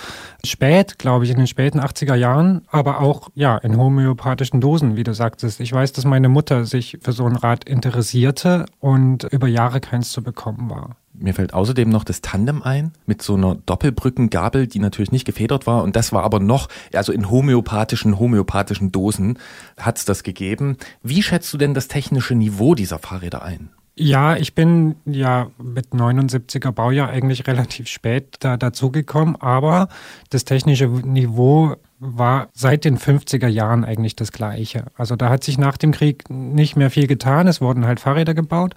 [0.45, 5.03] spät, glaube ich, in den späten 80er Jahren, aber auch ja in homöopathischen Dosen, wie
[5.03, 5.59] du sagtest.
[5.59, 10.11] Ich weiß, dass meine Mutter sich für so ein Rad interessierte und über Jahre keins
[10.11, 10.97] zu bekommen war.
[11.19, 15.67] Mir fällt außerdem noch das Tandem ein mit so einer Doppelbrückengabel, die natürlich nicht gefedert
[15.67, 15.83] war.
[15.83, 19.39] Und das war aber noch, also in homöopathischen, homöopathischen Dosen
[19.77, 20.77] hat es das gegeben.
[21.01, 23.69] Wie schätzt du denn das technische Niveau dieser Fahrräder ein?
[23.99, 29.87] Ja, ich bin ja mit 79er Baujahr eigentlich relativ spät da dazugekommen, aber
[30.29, 34.85] das technische Niveau war seit den 50er Jahren eigentlich das gleiche.
[34.95, 37.47] Also da hat sich nach dem Krieg nicht mehr viel getan.
[37.47, 38.75] Es wurden halt Fahrräder gebaut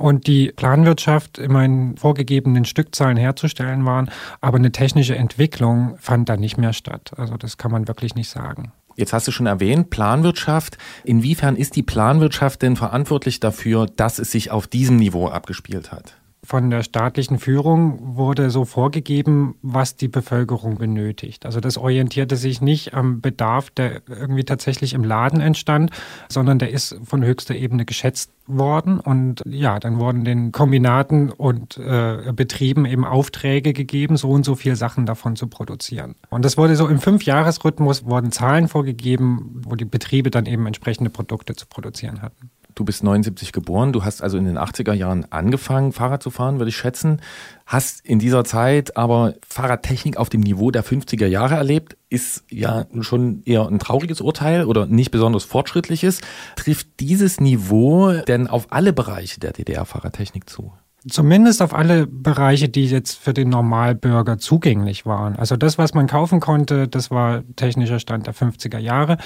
[0.00, 4.10] und die Planwirtschaft immer in vorgegebenen Stückzahlen herzustellen waren,
[4.40, 7.12] aber eine technische Entwicklung fand da nicht mehr statt.
[7.16, 8.72] Also das kann man wirklich nicht sagen.
[8.96, 10.78] Jetzt hast du schon erwähnt, Planwirtschaft.
[11.04, 16.16] Inwiefern ist die Planwirtschaft denn verantwortlich dafür, dass es sich auf diesem Niveau abgespielt hat?
[16.50, 21.46] Von der staatlichen Führung wurde so vorgegeben, was die Bevölkerung benötigt.
[21.46, 25.92] Also das orientierte sich nicht am Bedarf, der irgendwie tatsächlich im Laden entstand,
[26.28, 28.98] sondern der ist von höchster Ebene geschätzt worden.
[28.98, 34.56] Und ja, dann wurden den Kombinaten und äh, Betrieben eben Aufträge gegeben, so und so
[34.56, 36.16] viel Sachen davon zu produzieren.
[36.30, 41.10] Und das wurde so im Fünfjahresrhythmus wurden Zahlen vorgegeben, wo die Betriebe dann eben entsprechende
[41.10, 42.50] Produkte zu produzieren hatten.
[42.74, 46.58] Du bist 79 geboren, du hast also in den 80er Jahren angefangen, Fahrrad zu fahren,
[46.58, 47.20] würde ich schätzen.
[47.66, 51.96] Hast in dieser Zeit aber Fahrradtechnik auf dem Niveau der 50er Jahre erlebt.
[52.08, 56.20] Ist ja schon eher ein trauriges Urteil oder nicht besonders fortschrittliches.
[56.56, 60.72] Trifft dieses Niveau denn auf alle Bereiche der DDR-Fahrradtechnik zu?
[61.08, 65.34] Zumindest auf alle Bereiche, die jetzt für den Normalbürger zugänglich waren.
[65.34, 69.16] Also das, was man kaufen konnte, das war technischer Stand der 50er Jahre.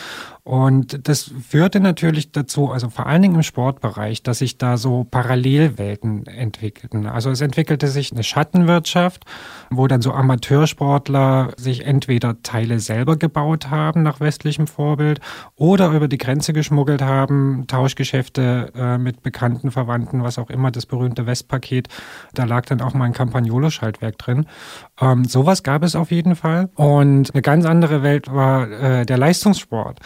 [0.45, 5.05] Und das führte natürlich dazu, also vor allen Dingen im Sportbereich, dass sich da so
[5.11, 7.07] Parallelwelten entwickelten.
[7.07, 9.25] Also es entwickelte sich eine Schattenwirtschaft,
[9.71, 15.21] wo dann so Amateursportler sich entweder Teile selber gebaut haben nach westlichem Vorbild
[15.57, 20.85] oder über die Grenze geschmuggelt haben, Tauschgeschäfte äh, mit bekannten Verwandten, was auch immer, das
[20.85, 21.89] berühmte Westpaket.
[22.35, 24.45] Da lag dann auch mal ein Campagnolo-Schaltwerk drin.
[25.01, 26.69] Ähm, sowas gab es auf jeden Fall.
[26.75, 30.01] Und eine ganz andere Welt war äh, der Leistungssport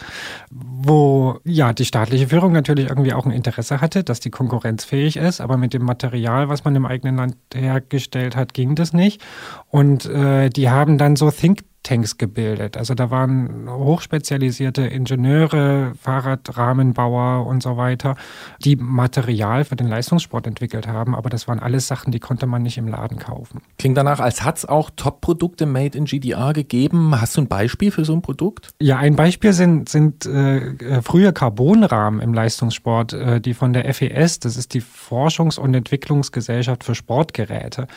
[0.49, 5.41] wo ja die staatliche Führung natürlich irgendwie auch ein Interesse hatte, dass die konkurrenzfähig ist,
[5.41, 9.21] aber mit dem Material, was man im eigenen Land hergestellt hat, ging das nicht.
[9.69, 12.77] Und äh, die haben dann so Think Tanks gebildet.
[12.77, 18.15] Also da waren hochspezialisierte Ingenieure, Fahrradrahmenbauer und so weiter,
[18.63, 21.15] die Material für den Leistungssport entwickelt haben.
[21.15, 23.61] Aber das waren alles Sachen, die konnte man nicht im Laden kaufen.
[23.77, 27.19] Klingt danach, als hat es auch Top-Produkte made in GDR gegeben.
[27.19, 28.69] Hast du ein Beispiel für so ein Produkt?
[28.81, 34.39] Ja, ein Beispiel sind, sind äh, frühe Carbonrahmen im Leistungssport, äh, die von der FES,
[34.39, 37.87] das ist die Forschungs- und Entwicklungsgesellschaft für Sportgeräte,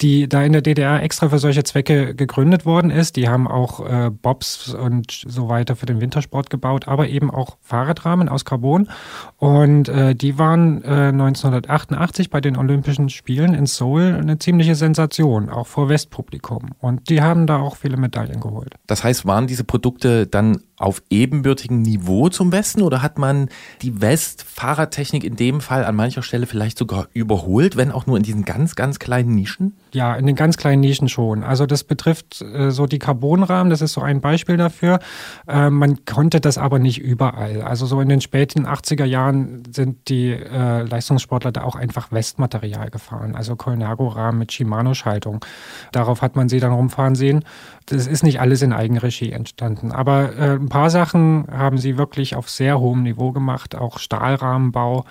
[0.00, 3.16] die da in der DDR extra für solche Zwecke gegründet worden ist.
[3.16, 7.58] Die haben auch äh, Bobs und so weiter für den Wintersport gebaut, aber eben auch
[7.60, 8.88] Fahrradrahmen aus Carbon.
[9.36, 15.50] Und äh, die waren äh, 1988 bei den Olympischen Spielen in Seoul eine ziemliche Sensation,
[15.50, 16.70] auch vor Westpublikum.
[16.78, 18.74] Und die haben da auch viele Medaillen geholt.
[18.86, 23.50] Das heißt, waren diese Produkte dann auf ebenbürtigem Niveau zum Westen oder hat man
[23.82, 28.22] die West-Fahrradtechnik in dem Fall an mancher Stelle vielleicht sogar überholt, wenn auch nur in
[28.22, 29.74] diesen ganz, ganz kleinen Nischen?
[29.92, 31.42] Ja, in den ganz kleinen Nischen schon.
[31.42, 35.00] Also das betrifft äh, so die Carbonrahmen, das ist so ein Beispiel dafür.
[35.48, 37.62] Äh, man konnte das aber nicht überall.
[37.62, 42.90] Also so in den späten 80er Jahren sind die äh, Leistungssportler da auch einfach Westmaterial
[42.90, 45.44] gefahren, also Colnago-Rahmen mit Shimano-Schaltung.
[45.90, 47.44] Darauf hat man sie dann rumfahren sehen.
[47.86, 49.90] Das ist nicht alles in Eigenregie entstanden.
[49.90, 55.04] Aber äh, ein paar Sachen haben sie wirklich auf sehr hohem Niveau gemacht, auch Stahlrahmenbau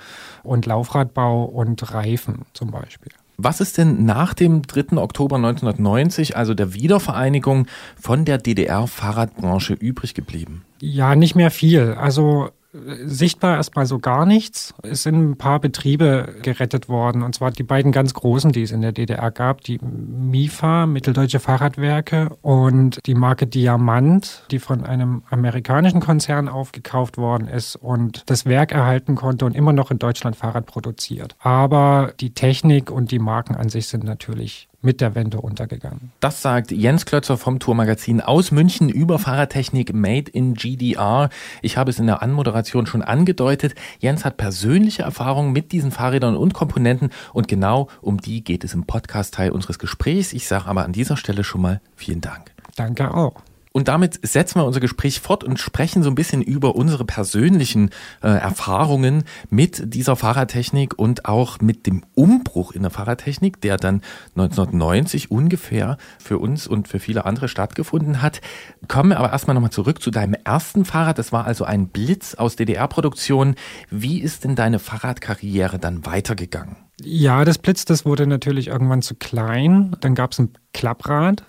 [0.44, 3.12] und Laufradbau und Reifen zum Beispiel.
[3.42, 4.98] Was ist denn nach dem 3.
[4.98, 10.66] Oktober 1990, also der Wiedervereinigung, von der DDR-Fahrradbranche übrig geblieben?
[10.82, 11.94] Ja, nicht mehr viel.
[11.94, 14.74] Also sichtbar erstmal so gar nichts.
[14.84, 18.72] Es sind ein paar Betriebe gerettet worden, und zwar die beiden ganz großen, die es
[18.72, 25.24] in der DDR gab, die MIFA, Mitteldeutsche Fahrradwerke, und die Marke Diamant, die von einem
[25.30, 30.36] amerikanischen Konzern aufgekauft worden ist und das Werk erhalten konnte und immer noch in Deutschland
[30.36, 31.36] Fahrrad produziert.
[31.40, 36.12] Aber die Technik und die Marken an sich sind natürlich mit der Wende untergegangen.
[36.20, 41.30] Das sagt Jens Klötzer vom Tourmagazin aus München über Fahrradtechnik Made in GDR.
[41.62, 43.76] Ich habe es in der Anmoderation schon angedeutet.
[44.00, 48.74] Jens hat persönliche Erfahrungen mit diesen Fahrrädern und Komponenten und genau um die geht es
[48.74, 50.34] im Podcast-Teil unseres Gesprächs.
[50.34, 52.54] Ich sage aber an dieser Stelle schon mal vielen Dank.
[52.76, 53.42] Danke auch.
[53.72, 57.92] Und damit setzen wir unser Gespräch fort und sprechen so ein bisschen über unsere persönlichen
[58.24, 64.02] äh, Erfahrungen mit dieser Fahrradtechnik und auch mit dem Umbruch in der Fahrradtechnik, der dann
[64.36, 68.42] 1990 ungefähr für uns und für viele andere stattgefunden hat.
[68.88, 71.20] Kommen wir aber erstmal nochmal zurück zu deinem ersten Fahrrad.
[71.20, 73.54] Das war also ein Blitz aus DDR-Produktion.
[73.92, 76.78] Wie ist denn deine Fahrradkarriere dann weitergegangen?
[77.02, 79.96] Ja, das Blitz, das wurde natürlich irgendwann zu klein.
[80.02, 81.44] Dann gab es ein Klapprad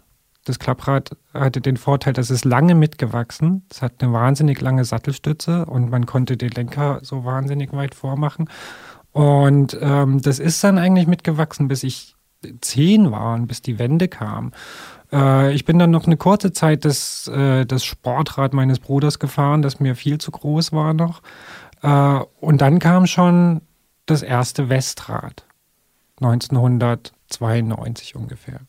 [0.51, 3.65] das Klapprad hatte den Vorteil, dass es lange mitgewachsen.
[3.71, 8.49] Es hat eine wahnsinnig lange Sattelstütze und man konnte den Lenker so wahnsinnig weit vormachen.
[9.13, 12.15] Und ähm, das ist dann eigentlich mitgewachsen, bis ich
[12.61, 14.53] zehn war und bis die Wende kam.
[15.13, 19.63] Äh, ich bin dann noch eine kurze Zeit das, äh, das Sportrad meines Bruders gefahren,
[19.63, 21.23] das mir viel zu groß war noch.
[21.83, 23.63] Äh, und dann kam schon
[24.07, 25.47] das erste Westrad.
[26.21, 28.61] 1992 ungefähr.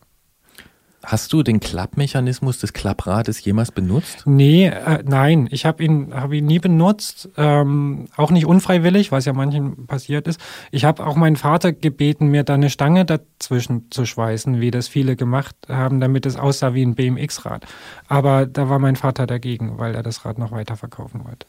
[1.03, 4.23] Hast du den Klappmechanismus des Klapprades jemals benutzt?
[4.25, 9.25] Nee, äh, nein, ich habe ihn, hab ihn nie benutzt, ähm, auch nicht unfreiwillig, was
[9.25, 10.39] ja manchen passiert ist.
[10.69, 14.87] Ich habe auch meinen Vater gebeten, mir da eine Stange dazwischen zu schweißen, wie das
[14.87, 17.65] viele gemacht haben, damit es aussah wie ein BMX-Rad.
[18.07, 21.47] Aber da war mein Vater dagegen, weil er das Rad noch weiter verkaufen wollte.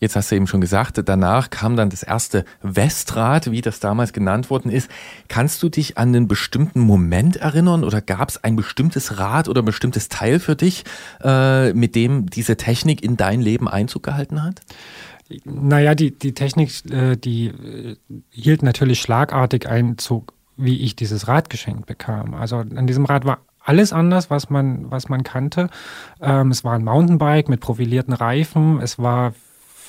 [0.00, 4.14] Jetzt hast du eben schon gesagt, danach kam dann das erste Westrad, wie das damals
[4.14, 4.90] genannt worden ist.
[5.28, 9.60] Kannst du dich an einen bestimmten Moment erinnern oder gab es ein bestimmtes Rad oder
[9.60, 10.84] ein bestimmtes Teil für dich,
[11.22, 14.62] äh, mit dem diese Technik in dein Leben Einzug gehalten hat?
[15.44, 17.96] Naja, die, die Technik, äh, die äh,
[18.30, 22.32] hielt natürlich schlagartig Einzug, wie ich dieses Rad geschenkt bekam.
[22.32, 25.68] Also an diesem Rad war alles anders, was man, was man kannte.
[26.22, 28.80] Ähm, es war ein Mountainbike mit profilierten Reifen.
[28.80, 29.34] Es war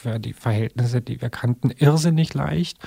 [0.01, 2.77] für die Verhältnisse, die wir kannten, irrsinnig leicht.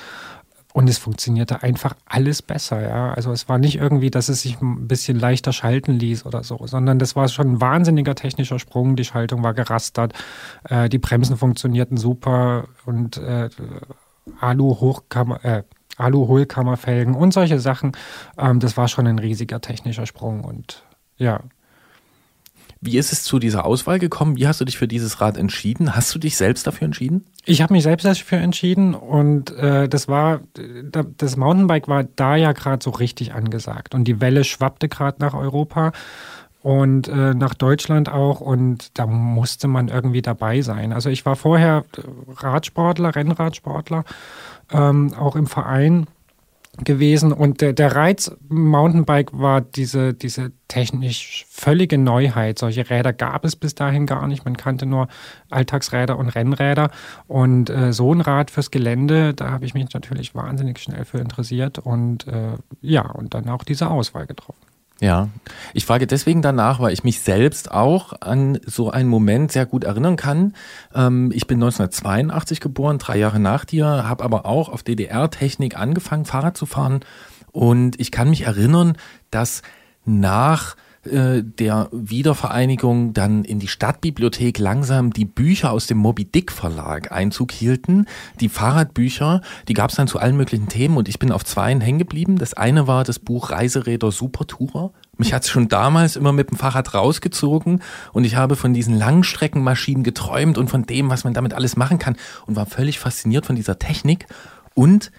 [0.72, 3.14] Und es funktionierte einfach alles besser, ja.
[3.14, 6.66] Also es war nicht irgendwie, dass es sich ein bisschen leichter schalten ließ oder so,
[6.66, 8.96] sondern das war schon ein wahnsinniger technischer Sprung.
[8.96, 10.14] Die Schaltung war gerastert,
[10.68, 13.50] äh, die Bremsen funktionierten super und äh,
[14.40, 15.62] Alu-Hochkammer, äh,
[15.96, 17.92] Alu-Hohlkammerfelgen und solche Sachen.
[18.36, 20.82] Ähm, das war schon ein riesiger technischer Sprung und
[21.16, 21.40] ja,
[22.84, 24.36] wie ist es zu dieser Auswahl gekommen?
[24.36, 25.96] Wie hast du dich für dieses Rad entschieden?
[25.96, 27.24] Hast du dich selbst dafür entschieden?
[27.46, 30.40] Ich habe mich selbst dafür entschieden und äh, das war,
[31.16, 35.34] das Mountainbike war da ja gerade so richtig angesagt und die Welle schwappte gerade nach
[35.34, 35.92] Europa
[36.60, 40.92] und äh, nach Deutschland auch und da musste man irgendwie dabei sein.
[40.92, 41.84] Also ich war vorher
[42.36, 44.04] Radsportler, Rennradsportler,
[44.72, 46.06] ähm, auch im Verein
[46.78, 47.32] gewesen.
[47.32, 52.58] Und der, der Reiz Mountainbike war diese, diese technisch völlige Neuheit.
[52.58, 54.44] Solche Räder gab es bis dahin gar nicht.
[54.44, 55.08] Man kannte nur
[55.50, 56.90] Alltagsräder und Rennräder.
[57.28, 61.18] Und äh, so ein Rad fürs Gelände, da habe ich mich natürlich wahnsinnig schnell für
[61.18, 64.73] interessiert und äh, ja, und dann auch diese Auswahl getroffen.
[65.00, 65.28] Ja,
[65.72, 69.82] ich frage deswegen danach, weil ich mich selbst auch an so einen Moment sehr gut
[69.82, 70.54] erinnern kann.
[70.94, 76.24] Ähm, ich bin 1982 geboren, drei Jahre nach dir, habe aber auch auf DDR-Technik angefangen,
[76.24, 77.00] Fahrrad zu fahren.
[77.50, 78.96] Und ich kann mich erinnern,
[79.30, 79.62] dass
[80.04, 86.50] nach äh, der Wiedervereinigung dann in die Stadtbibliothek langsam die Bücher aus dem Moby Dick
[86.50, 88.06] Verlag Einzug hielten.
[88.40, 91.80] Die Fahrradbücher, die gab es dann zu allen möglichen Themen und ich bin auf zweien
[91.80, 92.38] hängen geblieben.
[92.38, 94.92] Das eine war das Buch Reiseräder Supertourer.
[95.16, 98.96] Mich hat es schon damals immer mit dem Fahrrad rausgezogen und ich habe von diesen
[98.96, 103.46] Langstreckenmaschinen geträumt und von dem, was man damit alles machen kann und war völlig fasziniert
[103.46, 104.26] von dieser Technik.
[104.74, 105.12] Und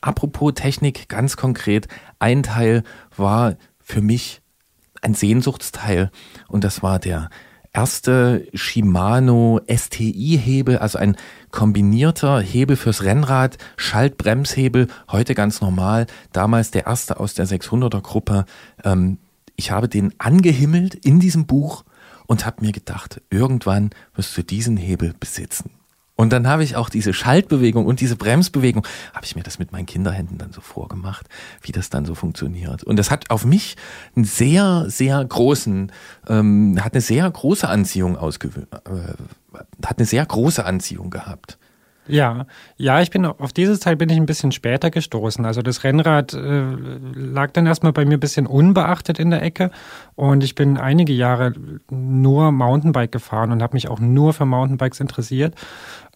[0.00, 2.84] apropos Technik, ganz konkret, ein Teil
[3.16, 4.40] war für mich
[5.04, 6.10] ein Sehnsuchtsteil
[6.48, 7.28] und das war der
[7.74, 11.16] erste Shimano STI-Hebel, also ein
[11.50, 18.46] kombinierter Hebel fürs Rennrad, Schaltbremshebel, heute ganz normal, damals der erste aus der 600er Gruppe.
[18.84, 19.18] Ähm,
[19.56, 21.84] ich habe den angehimmelt in diesem Buch
[22.26, 25.70] und habe mir gedacht, irgendwann wirst du diesen Hebel besitzen.
[26.16, 29.72] Und dann habe ich auch diese Schaltbewegung und diese Bremsbewegung, habe ich mir das mit
[29.72, 31.26] meinen Kinderhänden dann so vorgemacht,
[31.62, 32.84] wie das dann so funktioniert.
[32.84, 33.76] Und das hat auf mich
[34.14, 35.90] einen sehr, sehr großen,
[36.28, 41.58] ähm, hat eine sehr große Anziehung ausgewöhnt, äh, hat eine sehr große Anziehung gehabt.
[42.06, 42.46] Ja,
[42.76, 45.46] ja, ich bin auf dieses Teil bin ich ein bisschen später gestoßen.
[45.46, 46.62] Also das Rennrad äh,
[47.14, 49.70] lag dann erstmal bei mir ein bisschen unbeachtet in der Ecke
[50.14, 51.54] und ich bin einige Jahre
[51.90, 55.54] nur Mountainbike gefahren und habe mich auch nur für Mountainbikes interessiert.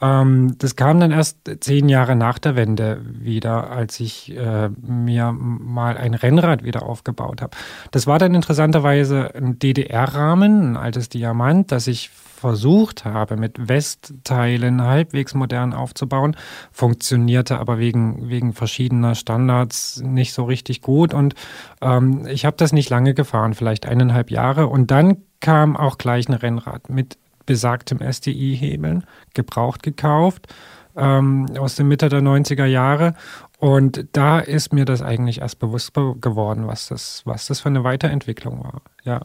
[0.01, 5.33] Ähm, das kam dann erst zehn Jahre nach der Wende wieder, als ich äh, mir
[5.33, 7.57] mal ein Rennrad wieder aufgebaut habe.
[7.91, 14.83] Das war dann interessanterweise ein DDR-Rahmen, ein altes Diamant, das ich versucht habe, mit Westteilen
[14.83, 16.37] halbwegs modern aufzubauen,
[16.71, 21.13] funktionierte aber wegen, wegen verschiedener Standards nicht so richtig gut.
[21.13, 21.35] Und
[21.81, 24.69] ähm, ich habe das nicht lange gefahren, vielleicht eineinhalb Jahre.
[24.69, 27.19] Und dann kam auch gleich ein Rennrad mit
[27.49, 30.49] besagtem STI-Hebeln, gebraucht gekauft,
[30.97, 33.15] ähm, aus der Mitte der 90er Jahre.
[33.59, 37.85] Und da ist mir das eigentlich erst bewusst geworden, was das, was das für eine
[37.85, 38.83] Weiterentwicklung war.
[39.03, 39.23] Ja.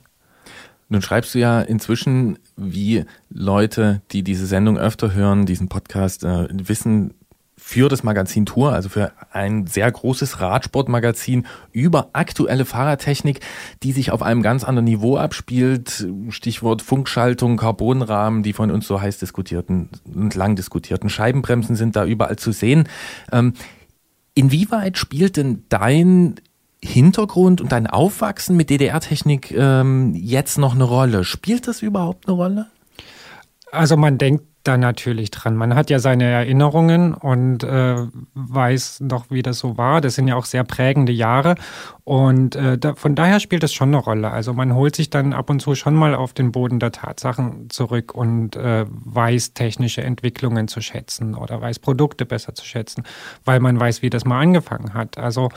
[0.88, 6.47] Nun schreibst du ja inzwischen, wie Leute, die diese Sendung öfter hören, diesen Podcast, äh,
[6.49, 7.13] wissen,
[7.66, 13.39] für das Magazin Tour, also für ein sehr großes Radsportmagazin über aktuelle Fahrertechnik,
[13.84, 16.05] die sich auf einem ganz anderen Niveau abspielt.
[16.28, 22.05] Stichwort Funkschaltung, Carbonrahmen, die von uns so heiß diskutierten und lang diskutierten Scheibenbremsen sind da
[22.05, 22.89] überall zu sehen.
[23.32, 23.53] Ähm,
[24.36, 26.36] inwieweit spielt denn dein
[26.84, 31.24] Hintergrund und dein Aufwachsen mit DDR-Technik ähm, jetzt noch eine Rolle?
[31.24, 32.68] Spielt das überhaupt eine Rolle?
[33.72, 35.55] Also man denkt da natürlich dran.
[35.55, 37.95] Man hat ja seine Erinnerungen und äh,
[38.34, 39.99] weiß noch, wie das so war.
[39.99, 41.55] Das sind ja auch sehr prägende Jahre.
[42.05, 44.32] Und äh, da, von daher spielt das schon eine Rolle.
[44.32, 47.70] Also man holt sich dann ab und zu schon mal auf den Boden der Tatsachen
[47.70, 53.03] zurück und äh, weiß technische Entwicklungen zu schätzen oder weiß Produkte besser zu schätzen,
[53.45, 55.18] weil man weiß, wie das mal angefangen hat.
[55.18, 55.49] Also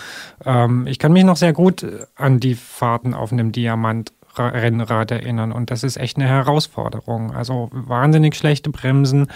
[0.44, 1.86] ähm, ich kann mich noch sehr gut
[2.16, 5.52] an die Fahrten auf einem Diamant Rennrad erinnern.
[5.52, 7.32] Und das ist echt eine Herausforderung.
[7.32, 9.26] Also wahnsinnig schlechte Bremsen,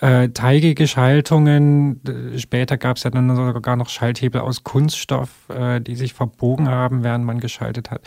[0.00, 2.00] äh, teigige Schaltungen.
[2.36, 7.02] Später gab es ja dann sogar noch Schalthebel aus Kunststoff, äh, die sich verbogen haben,
[7.02, 8.02] während man geschaltet hat.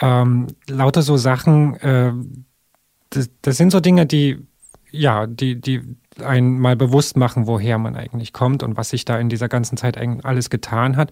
[0.00, 2.12] Ähm, lauter so Sachen, äh,
[3.10, 4.46] das, das sind so Dinge, die
[4.92, 5.82] ja, die, die
[6.22, 9.76] einen mal bewusst machen, woher man eigentlich kommt und was sich da in dieser ganzen
[9.76, 11.10] Zeit alles getan hat.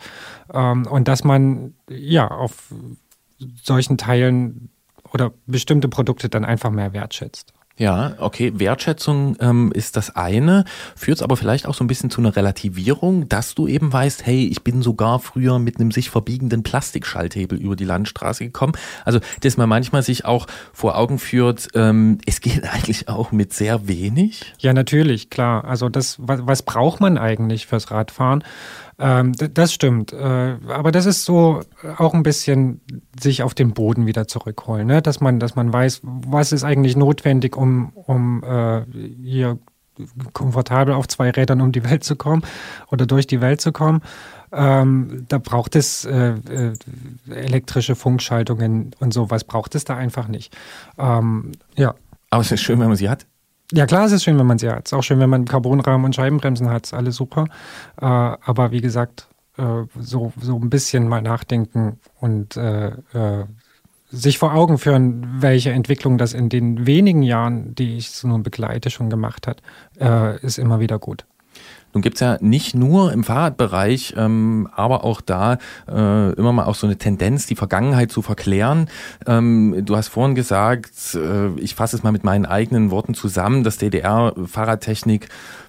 [0.52, 2.72] Ähm, und dass man ja auf
[3.62, 4.70] solchen Teilen
[5.12, 7.52] oder bestimmte Produkte dann einfach mehr wertschätzt.
[7.78, 10.64] Ja, okay, Wertschätzung ähm, ist das eine,
[10.96, 14.26] führt es aber vielleicht auch so ein bisschen zu einer Relativierung, dass du eben weißt,
[14.26, 18.72] hey, ich bin sogar früher mit einem sich verbiegenden Plastikschalthebel über die Landstraße gekommen.
[19.04, 23.52] Also, dass man manchmal sich auch vor Augen führt, ähm, es geht eigentlich auch mit
[23.52, 24.42] sehr wenig.
[24.58, 25.64] Ja, natürlich, klar.
[25.64, 28.42] Also das, was, was braucht man eigentlich fürs Radfahren?
[28.98, 30.12] Ähm, das stimmt.
[30.12, 31.60] Äh, aber das ist so
[31.98, 32.80] auch ein bisschen
[33.18, 35.02] sich auf den Boden wieder zurückholen, ne?
[35.02, 38.82] dass man, dass man weiß, was ist eigentlich notwendig, um, um äh,
[39.22, 39.58] hier
[40.32, 42.42] komfortabel auf zwei Rädern um die Welt zu kommen
[42.90, 44.02] oder durch die Welt zu kommen.
[44.52, 46.72] Ähm, da braucht es äh, äh,
[47.28, 50.56] elektrische Funkschaltungen und sowas braucht es da einfach nicht.
[50.98, 51.94] Ähm, ja.
[52.30, 53.26] Aber es ist schön, wenn man sie hat.
[53.72, 54.86] Ja, klar, es ist schön, wenn man sie hat.
[54.86, 56.86] Es ist auch schön, wenn man Carbonrahmen und Scheibenbremsen hat.
[56.86, 57.44] Ist alles super.
[58.00, 63.44] Äh, aber wie gesagt, äh, so, so ein bisschen mal nachdenken und äh, äh
[64.10, 68.42] sich vor Augen führen, welche Entwicklung das in den wenigen Jahren, die ich so nun
[68.42, 69.60] begleite, schon gemacht hat,
[70.00, 71.26] äh, ist immer wieder gut.
[71.98, 76.76] Nun gibt's ja nicht nur im Fahrradbereich, ähm, aber auch da äh, immer mal auch
[76.76, 78.88] so eine Tendenz, die Vergangenheit zu verklären.
[79.26, 83.64] Ähm, du hast vorhin gesagt, äh, ich fasse es mal mit meinen eigenen Worten zusammen,
[83.64, 85.28] dass DDR-Fahrradtechnik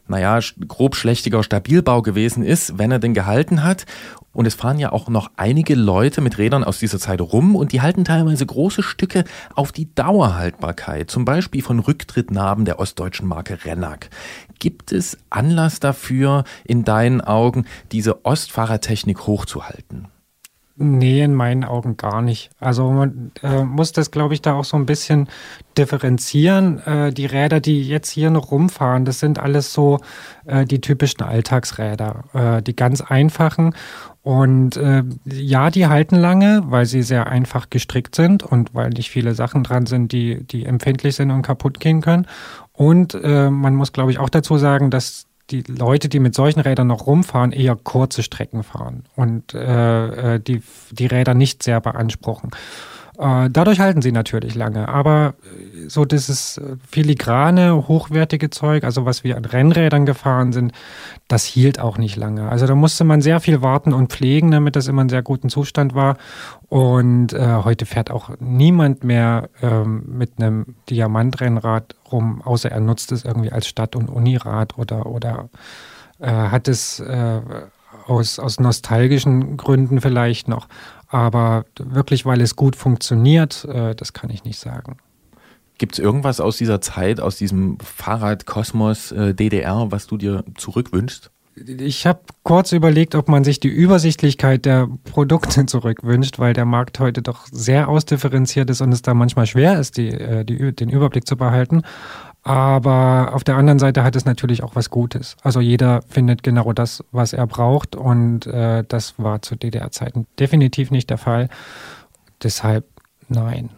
[0.10, 3.86] naja, grob schlechtiger Stabilbau gewesen ist, wenn er denn gehalten hat.
[4.32, 7.72] Und es fahren ja auch noch einige Leute mit Rädern aus dieser Zeit rum und
[7.72, 9.24] die halten teilweise große Stücke
[9.56, 14.10] auf die Dauerhaltbarkeit, zum Beispiel von Rücktrittnarben der ostdeutschen Marke Rennack.
[14.60, 20.08] Gibt es Anlass dafür, in deinen Augen diese Ostfahrertechnik hochzuhalten?
[20.82, 22.52] Nee, in meinen Augen gar nicht.
[22.58, 25.28] Also man äh, muss das, glaube ich, da auch so ein bisschen
[25.78, 26.80] differenzieren.
[26.86, 30.00] Äh, die Räder, die jetzt hier noch rumfahren, das sind alles so
[30.46, 33.76] äh, die typischen Alltagsräder, äh, die ganz einfachen.
[34.30, 39.10] Und äh, ja, die halten lange, weil sie sehr einfach gestrickt sind und weil nicht
[39.10, 42.28] viele Sachen dran sind, die, die empfindlich sind und kaputt gehen können.
[42.72, 46.60] Und äh, man muss, glaube ich, auch dazu sagen, dass die Leute, die mit solchen
[46.60, 50.62] Rädern noch rumfahren, eher kurze Strecken fahren und äh, äh die,
[50.92, 52.52] die Räder nicht sehr beanspruchen.
[53.20, 59.06] Äh, dadurch halten sie natürlich lange, aber äh, so dieses äh, filigrane, hochwertige Zeug, also
[59.06, 60.72] was wir an Rennrädern gefahren sind,
[61.28, 62.48] das hielt auch nicht lange.
[62.48, 65.50] Also da musste man sehr viel warten und pflegen, damit das immer in sehr guten
[65.50, 66.18] Zustand war.
[66.70, 73.12] Und äh, heute fährt auch niemand mehr ähm, mit einem Diamantrennrad rum, außer er nutzt
[73.12, 75.50] es irgendwie als Stadt- und Unirad oder, oder
[76.20, 77.42] äh, hat es äh,
[78.08, 80.68] aus, aus nostalgischen Gründen vielleicht noch.
[81.10, 84.98] Aber wirklich, weil es gut funktioniert, äh, das kann ich nicht sagen.
[85.80, 91.32] Gibt es irgendwas aus dieser Zeit, aus diesem Fahrradkosmos äh, DDR, was du dir zurückwünschst?
[91.56, 97.00] Ich habe kurz überlegt, ob man sich die Übersichtlichkeit der Produkte zurückwünscht, weil der Markt
[97.00, 100.90] heute doch sehr ausdifferenziert ist und es da manchmal schwer ist, die, äh, die, den
[100.90, 101.82] Überblick zu behalten.
[102.44, 105.36] Aber auf der anderen Seite hat es natürlich auch was Gutes.
[105.44, 107.96] Also jeder findet genau das, was er braucht.
[107.96, 111.50] Und äh, das war zu DDR-Zeiten definitiv nicht der Fall.
[112.42, 112.86] Deshalb
[113.28, 113.70] nein.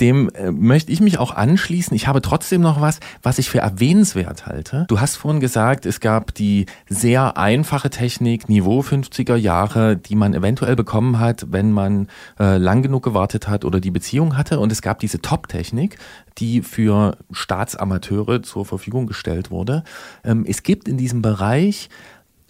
[0.00, 1.94] Dem äh, möchte ich mich auch anschließen.
[1.96, 4.84] Ich habe trotzdem noch was, was ich für erwähnenswert halte.
[4.88, 10.34] Du hast vorhin gesagt, es gab die sehr einfache Technik, Niveau 50er Jahre, die man
[10.34, 14.60] eventuell bekommen hat, wenn man äh, lang genug gewartet hat oder die Beziehung hatte.
[14.60, 15.98] Und es gab diese Top-Technik,
[16.38, 19.84] die für Staatsamateure zur Verfügung gestellt wurde.
[20.24, 21.88] Ähm, es gibt in diesem Bereich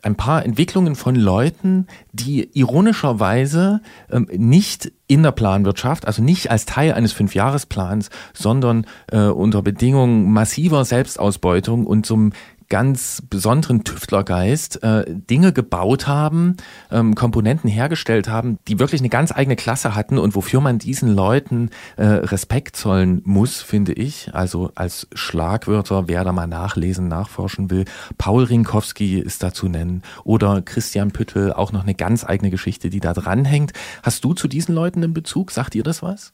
[0.03, 3.81] ein paar Entwicklungen von Leuten, die ironischerweise
[4.11, 10.31] ähm, nicht in der Planwirtschaft, also nicht als Teil eines Fünfjahresplans, sondern äh, unter Bedingungen
[10.33, 12.33] massiver Selbstausbeutung und zum
[12.69, 16.57] ganz besonderen Tüftlergeist äh, Dinge gebaut haben,
[16.91, 21.15] ähm, Komponenten hergestellt haben, die wirklich eine ganz eigene Klasse hatten und wofür man diesen
[21.15, 24.31] Leuten äh, Respekt zollen muss, finde ich.
[24.35, 27.85] Also als Schlagwörter, wer da mal nachlesen, nachforschen will.
[28.19, 32.91] Paul Rinkowski ist da zu nennen oder Christian Püttel, auch noch eine ganz eigene Geschichte,
[32.91, 33.73] die da dranhängt.
[34.03, 35.51] Hast du zu diesen Leuten einen Bezug?
[35.51, 36.33] Sagt ihr das was?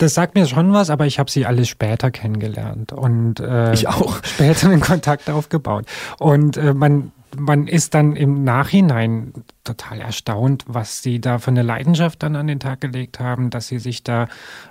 [0.00, 3.86] Das sagt mir schon was, aber ich habe sie alle später kennengelernt und äh, ich
[3.86, 5.84] auch später einen Kontakt aufgebaut.
[6.18, 9.32] Und äh, man man ist dann im Nachhinein
[9.62, 13.68] total erstaunt, was sie da für eine Leidenschaft dann an den Tag gelegt haben, dass
[13.68, 14.26] sie sich da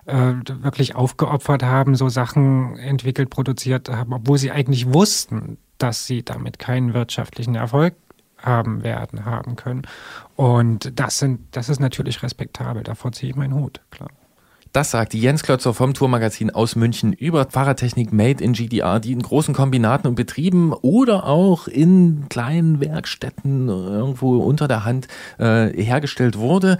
[0.07, 6.23] äh, wirklich aufgeopfert haben, so Sachen entwickelt, produziert haben, obwohl sie eigentlich wussten, dass sie
[6.23, 7.93] damit keinen wirtschaftlichen Erfolg
[8.38, 9.84] haben werden, haben können.
[10.36, 12.84] Und das sind, das ist natürlich respektabel.
[12.84, 14.09] Davor ziehe ich meinen Hut, klar.
[14.72, 19.22] Das sagt Jens Klötzer vom Tourmagazin aus München über Fahrradtechnik Made in GDR, die in
[19.22, 25.07] großen Kombinaten und Betrieben oder auch in kleinen Werkstätten irgendwo unter der Hand
[25.39, 26.78] äh, hergestellt wurde.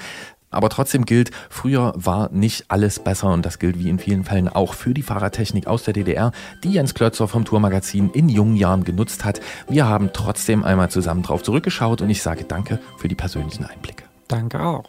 [0.52, 4.50] Aber trotzdem gilt, früher war nicht alles besser und das gilt wie in vielen Fällen
[4.50, 6.32] auch für die Fahrradtechnik aus der DDR,
[6.64, 9.42] die Jens Klötzer vom Tourmagazin in jungen Jahren genutzt hat.
[9.68, 14.04] Wir haben trotzdem einmal zusammen drauf zurückgeschaut und ich sage danke für die persönlichen Einblicke.
[14.28, 14.84] Danke auch.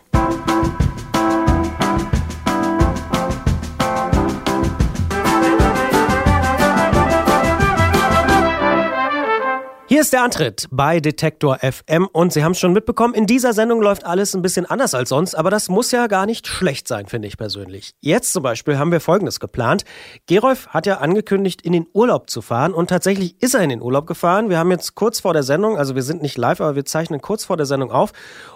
[9.92, 13.52] Hier ist der Antritt bei Detektor FM und Sie haben es schon mitbekommen, in dieser
[13.52, 16.86] Sendung läuft alles ein bisschen anders als sonst, aber das muss ja gar nicht schlecht
[16.86, 17.90] sein, finde ich persönlich.
[17.98, 19.84] Jetzt zum Beispiel haben wir Folgendes geplant.
[20.26, 23.82] Gerolf hat ja angekündigt, in den Urlaub zu fahren und tatsächlich ist er in den
[23.82, 24.48] Urlaub gefahren.
[24.48, 27.20] Wir haben jetzt kurz vor der Sendung, also wir sind nicht live, aber wir zeichnen
[27.20, 28.12] kurz vor der Sendung auf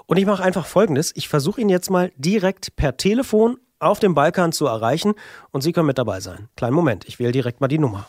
[0.06, 1.10] und ich mache einfach Folgendes.
[1.16, 5.14] Ich versuche ihn jetzt mal direkt per Telefon auf dem Balkan zu erreichen
[5.50, 6.48] und Sie können mit dabei sein.
[6.56, 8.06] Kleinen Moment, ich wähle direkt mal die Nummer.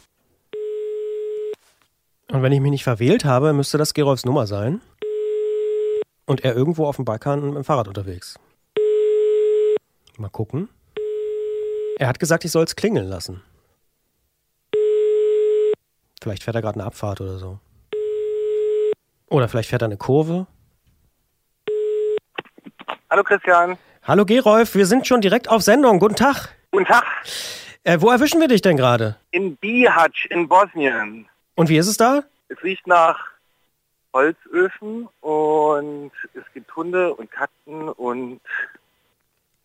[2.32, 4.82] Und wenn ich mich nicht verwählt habe, müsste das Gerolfs Nummer sein.
[6.26, 8.40] Und er irgendwo auf dem Balkan mit dem Fahrrad unterwegs.
[10.18, 10.70] Mal gucken.
[11.98, 13.42] Er hat gesagt, ich soll es klingeln lassen.
[16.22, 17.60] Vielleicht fährt er gerade eine Abfahrt oder so.
[19.28, 20.48] Oder vielleicht fährt er eine Kurve.
[23.10, 23.78] Hallo Christian.
[24.04, 26.00] Hallo Gerolf, wir sind schon direkt auf Sendung.
[26.00, 26.50] Guten Tag.
[26.72, 27.06] Guten Tag.
[27.84, 29.18] Äh, wo erwischen wir dich denn gerade?
[29.32, 31.28] In Bihać in Bosnien.
[31.56, 32.24] Und wie ist es da?
[32.50, 33.32] Es riecht nach
[34.14, 38.42] Holzöfen und es gibt Hunde und Katzen und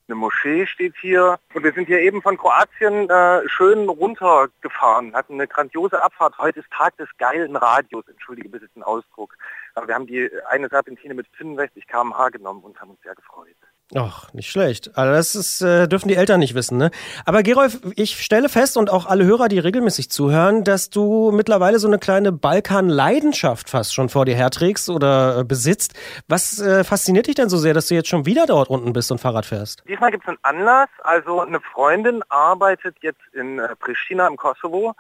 [0.09, 1.39] eine Moschee steht hier.
[1.55, 6.39] Und wir sind hier eben von Kroatien äh, schön runtergefahren, hatten eine grandiose Abfahrt.
[6.39, 9.37] Heute ist Tag des geilen Radios, entschuldige bitte den Ausdruck.
[9.75, 13.57] Aber wir haben die eine Serpentine mit 65 km/h genommen und haben uns sehr gefreut.
[13.97, 14.97] Ach, nicht schlecht.
[14.97, 16.93] Also das ist, äh, dürfen die Eltern nicht wissen, ne?
[17.25, 21.81] Aber Gerolf, ich stelle fest und auch alle Hörer, die regelmäßig zuhören, dass du mittlerweile
[21.81, 25.95] so eine kleine Balkan-Leidenschaft fast schon vor dir herträgst oder äh, besitzt.
[26.29, 29.11] Was äh, fasziniert dich denn so sehr, dass du jetzt schon wieder dort unten bist
[29.11, 29.83] und Fahrrad fährst?
[29.89, 30.89] Diesmal gibt es einen Anlass.
[31.03, 34.95] Also eine Freundin arbeitet jetzt in äh, Pristina im Kosovo.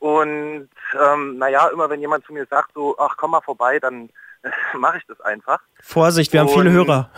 [0.00, 0.68] Und
[1.00, 4.10] ähm, naja, immer wenn jemand zu mir sagt, so, ach komm mal vorbei, dann
[4.74, 5.60] mache ich das einfach.
[5.80, 7.10] Vorsicht, wir und, haben viele Hörer.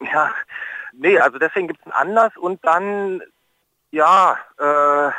[0.00, 0.32] Ja,
[0.92, 3.22] nee, also deswegen gibt es einen Anlass und dann,
[3.90, 5.12] ja, äh,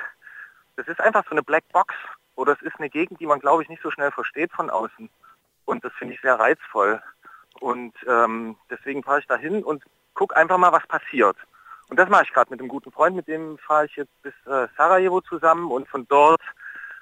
[0.78, 1.94] das ist einfach so eine Black Box
[2.36, 5.10] oder es ist eine Gegend, die man, glaube ich, nicht so schnell versteht von außen.
[5.66, 7.02] Und das finde ich sehr reizvoll.
[7.60, 11.36] Und ähm, deswegen fahre ich da hin und gucke einfach mal, was passiert.
[11.90, 14.34] Und das mache ich gerade mit einem guten Freund, mit dem fahre ich jetzt bis
[14.46, 16.42] äh, Sarajevo zusammen und von dort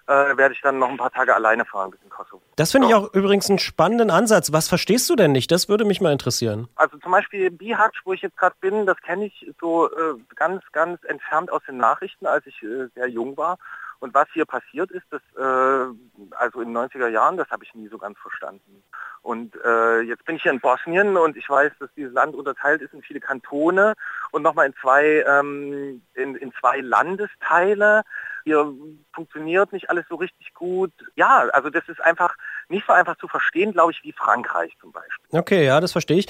[0.07, 2.41] äh, werde ich dann noch ein paar Tage alleine fahren bis in Kosovo.
[2.55, 4.51] Das finde ich auch übrigens einen spannenden Ansatz.
[4.53, 5.51] Was verstehst du denn nicht?
[5.51, 6.67] Das würde mich mal interessieren.
[6.75, 10.63] Also zum Beispiel Bihac, wo ich jetzt gerade bin, das kenne ich so äh, ganz,
[10.71, 13.57] ganz entfernt aus den Nachrichten, als ich äh, sehr jung war.
[13.99, 15.93] Und was hier passiert ist, das, äh,
[16.35, 18.83] also in den 90er Jahren, das habe ich nie so ganz verstanden.
[19.21, 22.81] Und äh, jetzt bin ich hier in Bosnien und ich weiß, dass dieses Land unterteilt
[22.81, 23.93] ist in viele Kantone
[24.31, 28.03] und nochmal in zwei, ähm, in, in zwei Landesteile
[28.47, 28.73] hier
[29.13, 30.93] funktioniert nicht alles so richtig gut.
[31.15, 32.33] Ja, also das ist einfach
[32.69, 35.39] nicht so einfach zu verstehen, glaube ich, wie Frankreich zum Beispiel.
[35.39, 36.27] Okay, ja, das verstehe ich.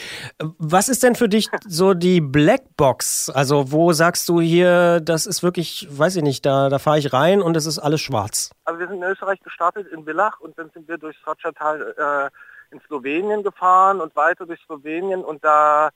[0.57, 3.29] Was ist denn für dich so die Blackbox?
[3.29, 7.13] Also wo sagst du hier, das ist wirklich, weiß ich nicht, da, da fahre ich
[7.13, 8.51] rein und es ist alles schwarz?
[8.65, 12.73] Also wir sind in Österreich gestartet, in Villach und dann sind wir durch Sochatal äh,
[12.75, 15.89] in Slowenien gefahren und weiter durch Slowenien und da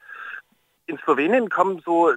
[0.86, 2.14] in Slowenien kommen so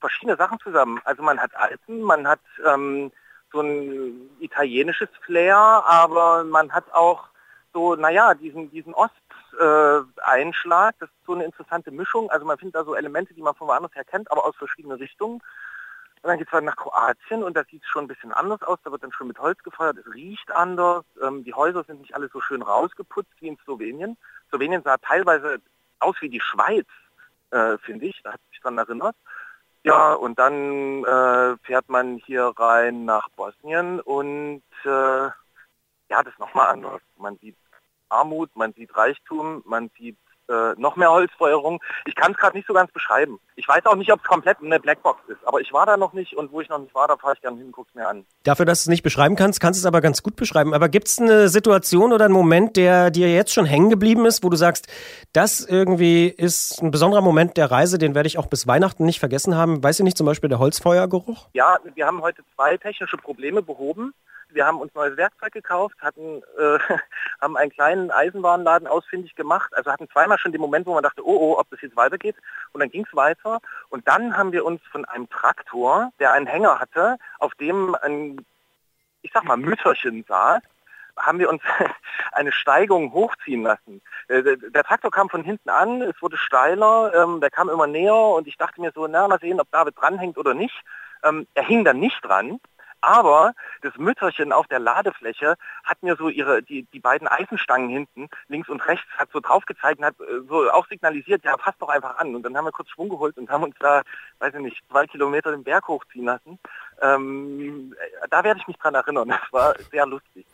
[0.00, 1.00] verschiedene Sachen zusammen.
[1.04, 3.12] Also man hat Alpen, man hat ähm,
[3.52, 7.28] so ein italienisches Flair, aber man hat auch
[7.72, 12.30] so, naja, diesen, diesen Osteinschlag, äh, das ist so eine interessante Mischung.
[12.30, 14.98] Also man findet da so Elemente, die man von woanders her kennt, aber aus verschiedenen
[14.98, 15.42] Richtungen.
[16.22, 18.62] Und dann geht es halt nach Kroatien und da sieht es schon ein bisschen anders
[18.62, 18.78] aus.
[18.84, 21.04] Da wird dann schon mit Holz gefeuert, es riecht anders.
[21.22, 24.18] Ähm, die Häuser sind nicht alle so schön rausgeputzt wie in Slowenien.
[24.50, 25.60] Slowenien sah teilweise
[25.98, 26.86] aus wie die Schweiz,
[27.50, 28.20] äh, finde ich.
[28.22, 29.16] Da hat sich dran erinnert.
[29.82, 35.30] Ja, und dann äh, fährt man hier rein nach Bosnien und äh,
[36.10, 37.00] ja, das ist nochmal anders.
[37.16, 37.56] Man sieht
[38.08, 40.18] Armut, man sieht Reichtum, man sieht
[40.50, 41.80] äh, noch mehr Holzfeuerung.
[42.06, 43.38] Ich kann es gerade nicht so ganz beschreiben.
[43.54, 46.12] Ich weiß auch nicht, ob es komplett eine Blackbox ist, aber ich war da noch
[46.12, 48.08] nicht und wo ich noch nicht war, da fahre ich gerne hin und gucke mir
[48.08, 48.26] an.
[48.42, 50.74] Dafür, dass du es nicht beschreiben kannst, kannst du es aber ganz gut beschreiben.
[50.74, 54.42] Aber gibt es eine Situation oder einen Moment, der dir jetzt schon hängen geblieben ist,
[54.42, 54.88] wo du sagst,
[55.32, 59.20] das irgendwie ist ein besonderer Moment der Reise, den werde ich auch bis Weihnachten nicht
[59.20, 59.84] vergessen haben?
[59.84, 61.48] Weiß ich nicht, zum Beispiel der Holzfeuergeruch?
[61.52, 64.14] Ja, wir haben heute zwei technische Probleme behoben
[64.52, 66.78] wir haben uns neues Werkzeug gekauft, hatten, äh,
[67.40, 71.26] haben einen kleinen Eisenbahnladen ausfindig gemacht, also hatten zweimal schon den Moment, wo man dachte,
[71.26, 72.36] oh, oh, ob das jetzt weitergeht.
[72.72, 73.60] Und dann ging es weiter.
[73.88, 78.44] Und dann haben wir uns von einem Traktor, der einen Hänger hatte, auf dem ein,
[79.22, 80.62] ich sag mal, Mütterchen saß,
[81.16, 81.62] haben wir uns
[82.32, 84.00] eine Steigung hochziehen lassen.
[84.28, 88.14] Äh, der Traktor kam von hinten an, es wurde steiler, ähm, der kam immer näher
[88.14, 90.82] und ich dachte mir so, na, mal sehen, ob David dranhängt oder nicht.
[91.22, 92.60] Ähm, er hing dann nicht dran.
[93.00, 98.28] Aber das Mütterchen auf der Ladefläche hat mir so ihre, die, die beiden Eisenstangen hinten,
[98.48, 101.80] links und rechts, hat so drauf gezeigt und hat äh, so auch signalisiert, ja, passt
[101.80, 102.34] doch einfach an.
[102.34, 104.02] Und dann haben wir kurz Schwung geholt und haben uns da,
[104.38, 106.58] weiß ich nicht, zwei Kilometer den Berg hochziehen lassen.
[107.00, 107.94] Ähm,
[108.28, 109.28] da werde ich mich dran erinnern.
[109.28, 110.46] Das war sehr lustig.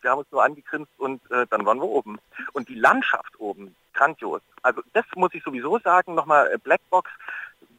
[0.00, 2.18] wir haben uns nur angegrinst und äh, dann waren wir oben.
[2.52, 4.42] Und die Landschaft oben, grandios.
[4.62, 7.10] Also das muss ich sowieso sagen, nochmal äh, Blackbox,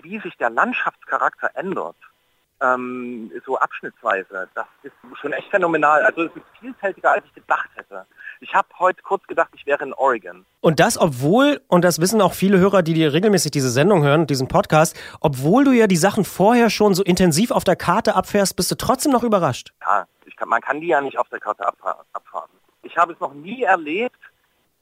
[0.01, 1.95] wie sich der Landschaftscharakter ändert
[2.64, 4.49] ähm, so abschnittsweise.
[4.55, 6.03] Das ist schon echt phänomenal.
[6.03, 8.05] Also es ist vielfältiger, als ich gedacht hätte.
[8.39, 10.45] Ich habe heute kurz gedacht, ich wäre in Oregon.
[10.61, 14.28] Und das, obwohl, und das wissen auch viele Hörer, die dir regelmäßig diese Sendung hören,
[14.28, 18.55] diesen Podcast, obwohl du ja die Sachen vorher schon so intensiv auf der Karte abfährst,
[18.55, 19.74] bist du trotzdem noch überrascht.
[19.82, 20.07] Ja,
[20.43, 22.49] kann, man kann die ja nicht auf der Karte abfahren.
[22.84, 24.20] Ich habe es noch nie erlebt,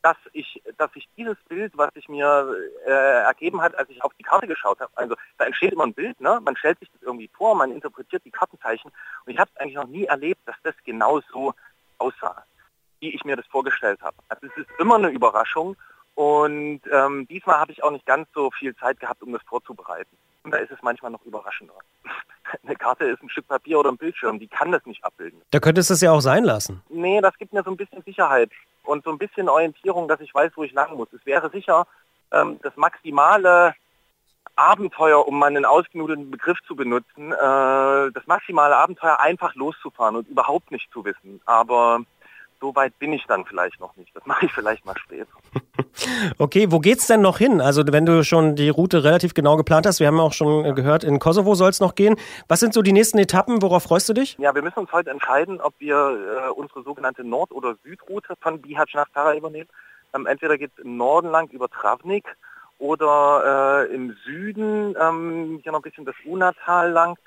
[0.01, 4.13] dass ich, dass ich dieses Bild, was sich mir äh, ergeben hat, als ich auf
[4.15, 6.39] die Karte geschaut habe, also da entsteht immer ein Bild, ne?
[6.43, 8.91] man stellt sich das irgendwie vor, man interpretiert die Kartenzeichen
[9.25, 11.53] und ich habe es eigentlich noch nie erlebt, dass das genau so
[11.97, 12.43] aussah,
[12.99, 14.17] wie ich mir das vorgestellt habe.
[14.29, 15.77] Also es ist immer eine Überraschung
[16.15, 20.17] und ähm, diesmal habe ich auch nicht ganz so viel Zeit gehabt, um das vorzubereiten.
[20.43, 21.75] Und da ist es manchmal noch überraschender.
[22.63, 25.41] Eine Karte ist ein Stück Papier oder ein Bildschirm, die kann das nicht abbilden.
[25.51, 26.81] Da könntest du es ja auch sein lassen.
[26.89, 28.51] Nee, das gibt mir so ein bisschen Sicherheit
[28.83, 31.11] und so ein bisschen Orientierung, dass ich weiß, wo ich lang muss.
[31.13, 31.87] Es wäre sicher
[32.31, 33.73] ähm, das maximale
[34.55, 40.27] Abenteuer, um mal einen ausgenudelten Begriff zu benutzen, äh, das maximale Abenteuer einfach loszufahren und
[40.27, 41.41] überhaupt nicht zu wissen.
[41.45, 42.01] Aber
[42.61, 44.15] so weit bin ich dann vielleicht noch nicht.
[44.15, 45.31] Das mache ich vielleicht mal später.
[46.37, 47.59] Okay, wo geht's denn noch hin?
[47.59, 51.03] Also wenn du schon die Route relativ genau geplant hast, wir haben auch schon gehört,
[51.03, 52.15] in Kosovo soll es noch gehen.
[52.47, 53.61] Was sind so die nächsten Etappen?
[53.61, 54.37] Worauf freust du dich?
[54.37, 58.61] Ja, wir müssen uns heute entscheiden, ob wir äh, unsere sogenannte Nord- oder Südroute von
[58.61, 59.69] Bihać nach Sarajevo nehmen.
[60.13, 62.25] Ähm, entweder geht es im Norden lang über Travnik
[62.79, 67.17] oder äh, im Süden ähm, hier noch ein bisschen das Unatal lang.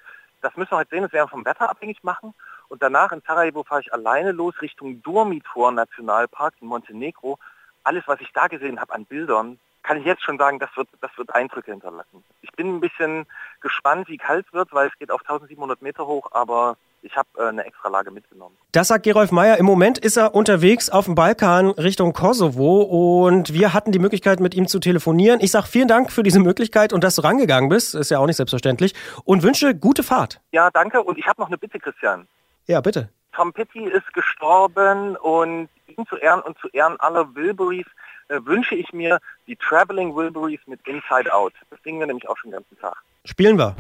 [0.43, 2.35] Das müssen wir heute sehen, das werden wir vom Wetter abhängig machen.
[2.75, 7.39] Und danach in Sarajevo fahre ich alleine los Richtung Durmitor Nationalpark in Montenegro.
[7.85, 10.89] Alles, was ich da gesehen habe an Bildern, kann ich jetzt schon sagen, das wird,
[11.01, 12.25] das wird Eindrücke hinterlassen.
[12.43, 13.27] Ich bin ein bisschen
[13.61, 17.47] gespannt, wie kalt wird, weil es geht auf 1700 Meter hoch, aber ich habe äh,
[17.47, 18.57] eine extra Lage mitgenommen.
[18.73, 19.57] Das sagt Gerolf Meyer.
[19.59, 22.83] Im Moment ist er unterwegs auf dem Balkan Richtung Kosovo
[23.27, 25.39] und wir hatten die Möglichkeit, mit ihm zu telefonieren.
[25.41, 27.95] Ich sage vielen Dank für diese Möglichkeit und dass du rangegangen bist.
[27.95, 28.95] Ist ja auch nicht selbstverständlich.
[29.23, 30.41] Und wünsche gute Fahrt.
[30.51, 31.05] Ja, danke.
[31.05, 32.27] Und ich habe noch eine Bitte, Christian.
[32.67, 33.11] Ja, bitte.
[33.33, 37.87] Tom Petty ist gestorben und ihm zu Ehren und zu Ehren aller Wilburys
[38.29, 41.53] äh, wünsche ich mir die Traveling Wilburys mit Inside Out.
[41.71, 42.97] Das singen wir nämlich auch schon den ganzen Tag.
[43.25, 43.75] Spielen wir.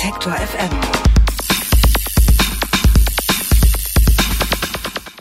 [0.00, 0.70] Detektor FM.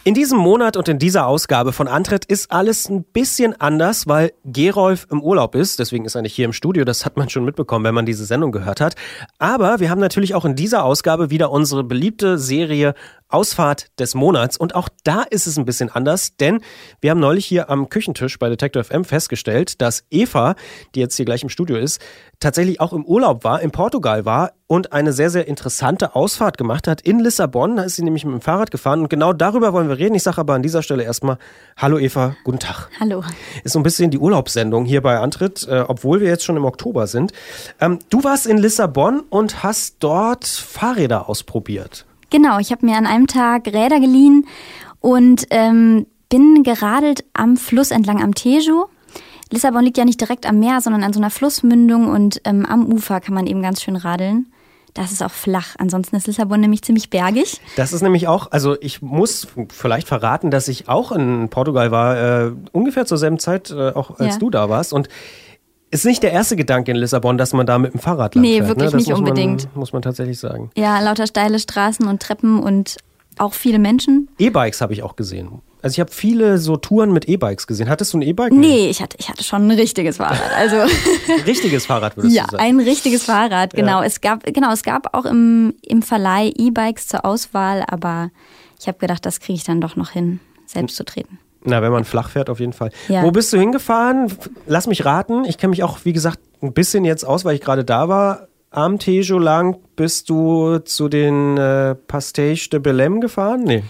[0.05, 4.32] In diesem Monat und in dieser Ausgabe von Antritt ist alles ein bisschen anders, weil
[4.45, 5.80] Gerolf im Urlaub ist.
[5.80, 6.86] Deswegen ist er nicht hier im Studio.
[6.86, 8.95] Das hat man schon mitbekommen, wenn man diese Sendung gehört hat.
[9.38, 12.95] Aber wir haben natürlich auch in dieser Ausgabe wieder unsere beliebte Serie
[13.27, 14.57] Ausfahrt des Monats.
[14.57, 16.61] Und auch da ist es ein bisschen anders, denn
[17.01, 20.55] wir haben neulich hier am Küchentisch bei Detector FM festgestellt, dass Eva,
[20.95, 22.01] die jetzt hier gleich im Studio ist,
[22.39, 26.87] tatsächlich auch im Urlaub war, in Portugal war und eine sehr, sehr interessante Ausfahrt gemacht
[26.87, 27.75] hat in Lissabon.
[27.75, 30.15] Da ist sie nämlich mit dem Fahrrad gefahren und genau darüber wollen wir reden.
[30.15, 31.37] Ich sage aber an dieser Stelle erstmal
[31.75, 32.89] Hallo Eva, guten Tag.
[32.99, 33.23] Hallo.
[33.63, 36.65] Ist so ein bisschen die Urlaubssendung hier bei Antritt, äh, obwohl wir jetzt schon im
[36.65, 37.33] Oktober sind.
[37.81, 42.05] Ähm, du warst in Lissabon und hast dort Fahrräder ausprobiert.
[42.29, 44.45] Genau, ich habe mir an einem Tag Räder geliehen
[45.01, 48.87] und ähm, bin geradelt am Fluss entlang am Tejo.
[49.51, 52.85] Lissabon liegt ja nicht direkt am Meer, sondern an so einer Flussmündung und ähm, am
[52.85, 54.47] Ufer kann man eben ganz schön radeln.
[54.95, 55.75] Das ist auch flach.
[55.77, 57.61] Ansonsten ist Lissabon nämlich ziemlich bergig.
[57.75, 62.17] Das ist nämlich auch, also ich muss vielleicht verraten, dass ich auch in Portugal war,
[62.47, 64.39] äh, ungefähr zur selben Zeit, äh, auch als Ja.
[64.39, 64.91] du da warst.
[64.93, 65.07] Und
[65.91, 68.57] ist nicht der erste Gedanke in Lissabon, dass man da mit dem Fahrrad lang Nee,
[68.57, 68.67] fährt.
[68.69, 68.97] wirklich ne?
[68.97, 69.63] nicht muss unbedingt.
[69.65, 70.69] Man, muss man tatsächlich sagen.
[70.75, 72.97] Ja, lauter steile Straßen und Treppen und
[73.37, 74.27] auch viele Menschen.
[74.37, 75.61] E-Bikes habe ich auch gesehen.
[75.82, 77.89] Also ich habe viele so Touren mit E-Bikes gesehen.
[77.89, 78.51] Hattest du ein E-Bike?
[78.51, 80.51] Nee, ich hatte, ich hatte schon ein richtiges Fahrrad.
[80.57, 82.63] Also Ein richtiges Fahrrad würdest ja, du sagen.
[82.63, 84.01] ein richtiges Fahrrad, genau.
[84.01, 88.30] Es gab, genau, es gab auch im, im Verleih E-Bikes zur Auswahl, aber
[88.80, 91.39] ich habe gedacht, das kriege ich dann doch noch hin, selbst zu treten.
[91.63, 92.91] Na, wenn man flach fährt, auf jeden Fall.
[93.07, 93.23] Ja.
[93.23, 94.32] Wo bist du hingefahren?
[94.65, 95.45] Lass mich raten.
[95.45, 98.48] Ich kenne mich auch, wie gesagt, ein bisschen jetzt aus, weil ich gerade da war.
[98.72, 103.63] Am Tejo lang bist du zu den äh, Pastéis de Belém gefahren?
[103.63, 103.84] Nee.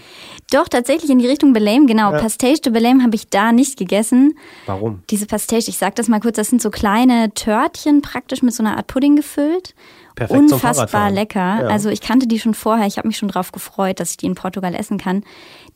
[0.50, 2.12] Doch, tatsächlich in die Richtung Belém, genau.
[2.12, 2.18] Ja.
[2.18, 4.34] Pastéis de Belém habe ich da nicht gegessen.
[4.66, 5.02] Warum?
[5.10, 8.62] Diese Pastéis, ich sag das mal kurz, das sind so kleine Törtchen praktisch mit so
[8.62, 9.74] einer Art Pudding gefüllt.
[10.16, 11.62] Perfekt Unfassbar lecker.
[11.62, 11.68] Ja.
[11.68, 12.86] Also ich kannte die schon vorher.
[12.86, 15.24] Ich habe mich schon drauf gefreut, dass ich die in Portugal essen kann.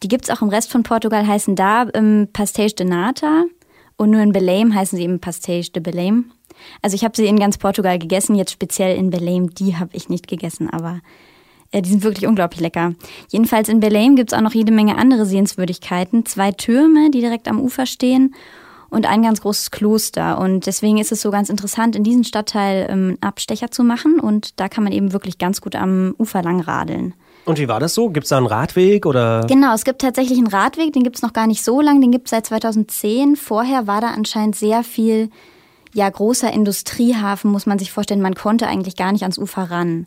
[0.03, 3.45] Die gibt's auch im Rest von Portugal, heißen da ähm, Pastéis de Nata.
[3.97, 6.33] Und nur in Belém heißen sie eben Pastéis de Belém.
[6.83, 10.09] Also ich habe sie in ganz Portugal gegessen, jetzt speziell in Belém, die habe ich
[10.09, 11.01] nicht gegessen, aber
[11.71, 12.95] äh, die sind wirklich unglaublich lecker.
[13.29, 16.25] Jedenfalls in Belém gibt's auch noch jede Menge andere Sehenswürdigkeiten.
[16.27, 18.35] Zwei Türme, die direkt am Ufer stehen
[18.91, 20.39] und ein ganz großes Kloster.
[20.39, 24.21] Und deswegen ist es so ganz interessant, in diesen Stadtteil ähm, Abstecher zu machen.
[24.21, 27.15] Und da kann man eben wirklich ganz gut am Ufer lang radeln.
[27.45, 28.09] Und wie war das so?
[28.09, 29.45] Gibt es da einen Radweg oder?
[29.47, 32.31] Genau, es gibt tatsächlich einen Radweg, den gibt's noch gar nicht so lang, den gibt's
[32.31, 33.37] seit 2010.
[33.37, 35.29] Vorher war da anscheinend sehr viel,
[35.95, 38.21] ja, großer Industriehafen, muss man sich vorstellen.
[38.21, 40.07] Man konnte eigentlich gar nicht ans Ufer ran.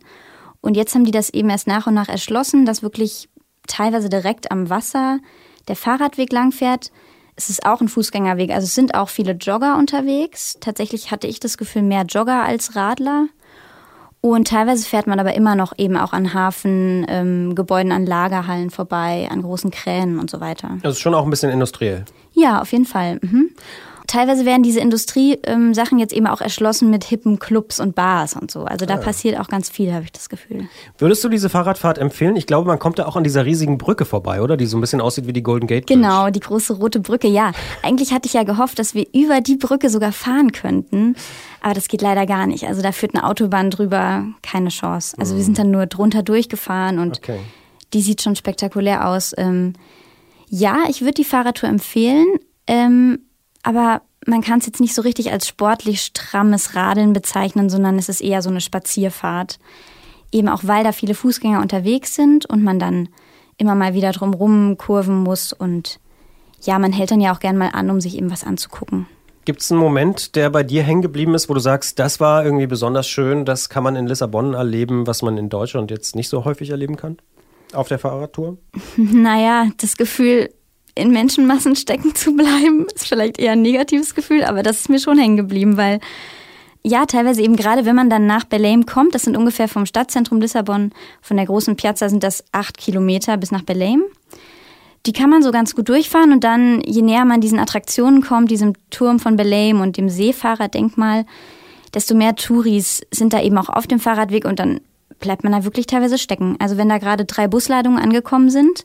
[0.60, 3.28] Und jetzt haben die das eben erst nach und nach erschlossen, dass wirklich
[3.66, 5.18] teilweise direkt am Wasser
[5.66, 6.92] der Fahrradweg langfährt.
[7.36, 10.56] Es ist auch ein Fußgängerweg, also es sind auch viele Jogger unterwegs.
[10.60, 13.28] Tatsächlich hatte ich das Gefühl, mehr Jogger als Radler.
[14.20, 18.70] Und teilweise fährt man aber immer noch eben auch an Hafen, ähm, Gebäuden, an Lagerhallen
[18.70, 20.78] vorbei, an großen Kränen und so weiter.
[20.82, 22.04] Das ist schon auch ein bisschen industriell.
[22.32, 23.20] Ja, auf jeden Fall.
[23.22, 23.50] Mhm.
[24.08, 28.64] Teilweise werden diese Industriesachen jetzt eben auch erschlossen mit hippen Clubs und Bars und so.
[28.64, 28.98] Also da Ah.
[28.98, 30.66] passiert auch ganz viel, habe ich das Gefühl.
[30.98, 32.34] Würdest du diese Fahrradfahrt empfehlen?
[32.34, 34.56] Ich glaube, man kommt da auch an dieser riesigen Brücke vorbei, oder?
[34.56, 36.00] Die so ein bisschen aussieht wie die Golden Gate Bridge.
[36.00, 37.28] Genau, die große rote Brücke.
[37.28, 37.52] Ja,
[37.82, 41.14] eigentlich hatte ich ja gehofft, dass wir über die Brücke sogar fahren könnten.
[41.60, 42.64] Aber das geht leider gar nicht.
[42.64, 45.16] Also da führt eine Autobahn drüber, keine Chance.
[45.18, 47.38] Also wir sind dann nur drunter durchgefahren und Okay.
[47.92, 49.34] die sieht schon spektakulär aus.
[49.36, 49.74] Ähm,
[50.48, 52.26] ja, ich würde die Fahrradtour empfehlen,
[52.66, 53.18] ähm,
[53.68, 58.08] aber man kann es jetzt nicht so richtig als sportlich strammes Radeln bezeichnen, sondern es
[58.08, 59.58] ist eher so eine Spazierfahrt.
[60.32, 63.10] Eben auch, weil da viele Fußgänger unterwegs sind und man dann
[63.58, 66.00] immer mal wieder drumrum kurven muss und
[66.62, 69.06] ja, man hält dann ja auch gern mal an, um sich eben was anzugucken.
[69.44, 72.46] Gibt es einen Moment, der bei dir hängen geblieben ist, wo du sagst, das war
[72.46, 76.30] irgendwie besonders schön, das kann man in Lissabon erleben, was man in Deutschland jetzt nicht
[76.30, 77.18] so häufig erleben kann?
[77.74, 78.56] Auf der Fahrradtour?
[78.96, 80.48] Naja, das Gefühl,
[80.98, 84.98] in Menschenmassen stecken zu bleiben, ist vielleicht eher ein negatives Gefühl, aber das ist mir
[84.98, 86.00] schon hängen geblieben, weil
[86.82, 90.40] ja, teilweise eben gerade, wenn man dann nach Belém kommt, das sind ungefähr vom Stadtzentrum
[90.40, 94.02] Lissabon, von der großen Piazza sind das acht Kilometer bis nach Belém.
[95.06, 98.50] Die kann man so ganz gut durchfahren und dann, je näher man diesen Attraktionen kommt,
[98.50, 101.24] diesem Turm von Belém und dem Seefahrerdenkmal,
[101.94, 104.80] desto mehr Touris sind da eben auch auf dem Fahrradweg und dann
[105.18, 106.56] bleibt man da wirklich teilweise stecken.
[106.58, 108.84] Also wenn da gerade drei Busladungen angekommen sind,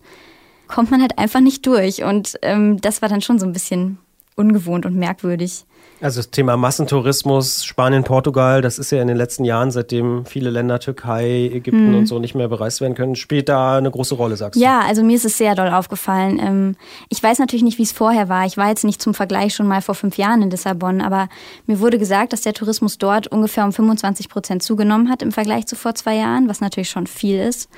[0.73, 2.03] kommt man halt einfach nicht durch.
[2.03, 3.99] Und ähm, das war dann schon so ein bisschen
[4.35, 5.65] ungewohnt und merkwürdig.
[6.01, 10.49] Also das Thema Massentourismus, Spanien, Portugal, das ist ja in den letzten Jahren, seitdem viele
[10.49, 11.99] Länder, Türkei, Ägypten Hm.
[11.99, 14.63] und so nicht mehr bereist werden können, spielt da eine große Rolle, sagst du?
[14.63, 16.39] Ja, also mir ist es sehr doll aufgefallen.
[16.39, 16.75] Ähm,
[17.07, 18.45] ich weiß natürlich nicht, wie es vorher war.
[18.45, 21.29] Ich war jetzt nicht zum Vergleich schon mal vor fünf Jahren in Lissabon, aber
[21.67, 25.67] mir wurde gesagt, dass der Tourismus dort ungefähr um 25 Prozent zugenommen hat im Vergleich
[25.67, 27.69] zu vor zwei Jahren, was natürlich schon viel ist.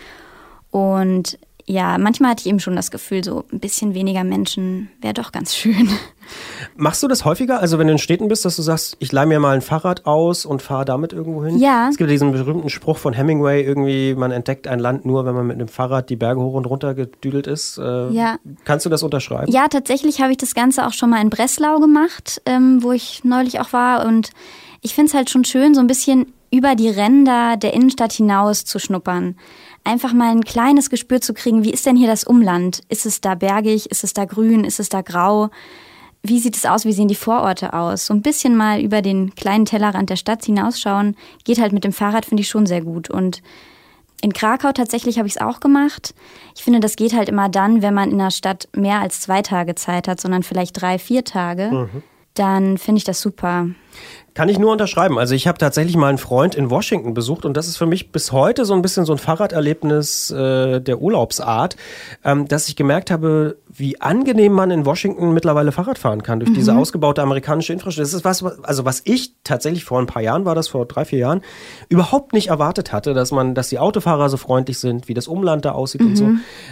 [0.72, 1.38] Und
[1.68, 5.32] ja, manchmal hatte ich eben schon das Gefühl, so ein bisschen weniger Menschen wäre doch
[5.32, 5.90] ganz schön.
[6.76, 7.60] Machst du das häufiger?
[7.60, 10.06] Also wenn du in Städten bist, dass du sagst, ich leih mir mal ein Fahrrad
[10.06, 11.58] aus und fahre damit irgendwo hin?
[11.58, 11.90] Ja.
[11.90, 15.48] Es gibt diesen berühmten Spruch von Hemingway, irgendwie, man entdeckt ein Land nur, wenn man
[15.48, 17.80] mit einem Fahrrad die Berge hoch und runter gedüdelt ist.
[17.80, 18.38] Äh, Ja.
[18.64, 19.52] Kannst du das unterschreiben?
[19.52, 23.24] Ja, tatsächlich habe ich das Ganze auch schon mal in Breslau gemacht, ähm, wo ich
[23.24, 24.06] neulich auch war.
[24.06, 24.30] Und
[24.82, 28.66] ich finde es halt schon schön, so ein bisschen über die Ränder der Innenstadt hinaus
[28.66, 29.36] zu schnuppern.
[29.86, 32.82] Einfach mal ein kleines Gespür zu kriegen, wie ist denn hier das Umland?
[32.90, 33.90] Ist es da bergig?
[33.92, 34.64] Ist es da grün?
[34.64, 35.50] Ist es da grau?
[36.24, 36.86] Wie sieht es aus?
[36.86, 38.08] Wie sehen die Vororte aus?
[38.08, 41.94] So ein bisschen mal über den kleinen Tellerrand der Stadt hinausschauen, geht halt mit dem
[41.94, 43.12] Fahrrad, finde ich schon sehr gut.
[43.12, 43.44] Und
[44.22, 46.16] in Krakau tatsächlich habe ich es auch gemacht.
[46.56, 49.44] Ich finde, das geht halt immer dann, wenn man in der Stadt mehr als zwei
[49.44, 51.70] Tage Zeit hat, sondern vielleicht drei, vier Tage.
[52.34, 53.70] Dann finde ich das super.
[54.36, 55.18] Kann ich nur unterschreiben.
[55.18, 58.12] Also ich habe tatsächlich mal einen Freund in Washington besucht und das ist für mich
[58.12, 61.78] bis heute so ein bisschen so ein Fahrraderlebnis äh, der Urlaubsart,
[62.26, 66.52] ähm, dass ich gemerkt habe, wie angenehm man in Washington mittlerweile Fahrrad fahren kann durch
[66.52, 68.04] diese ausgebaute amerikanische Infrastruktur.
[68.04, 71.06] Das ist was, also was ich tatsächlich vor ein paar Jahren war das, vor drei,
[71.06, 71.42] vier Jahren,
[71.88, 75.64] überhaupt nicht erwartet hatte, dass man, dass die Autofahrer so freundlich sind, wie das Umland
[75.64, 76.30] da aussieht und so.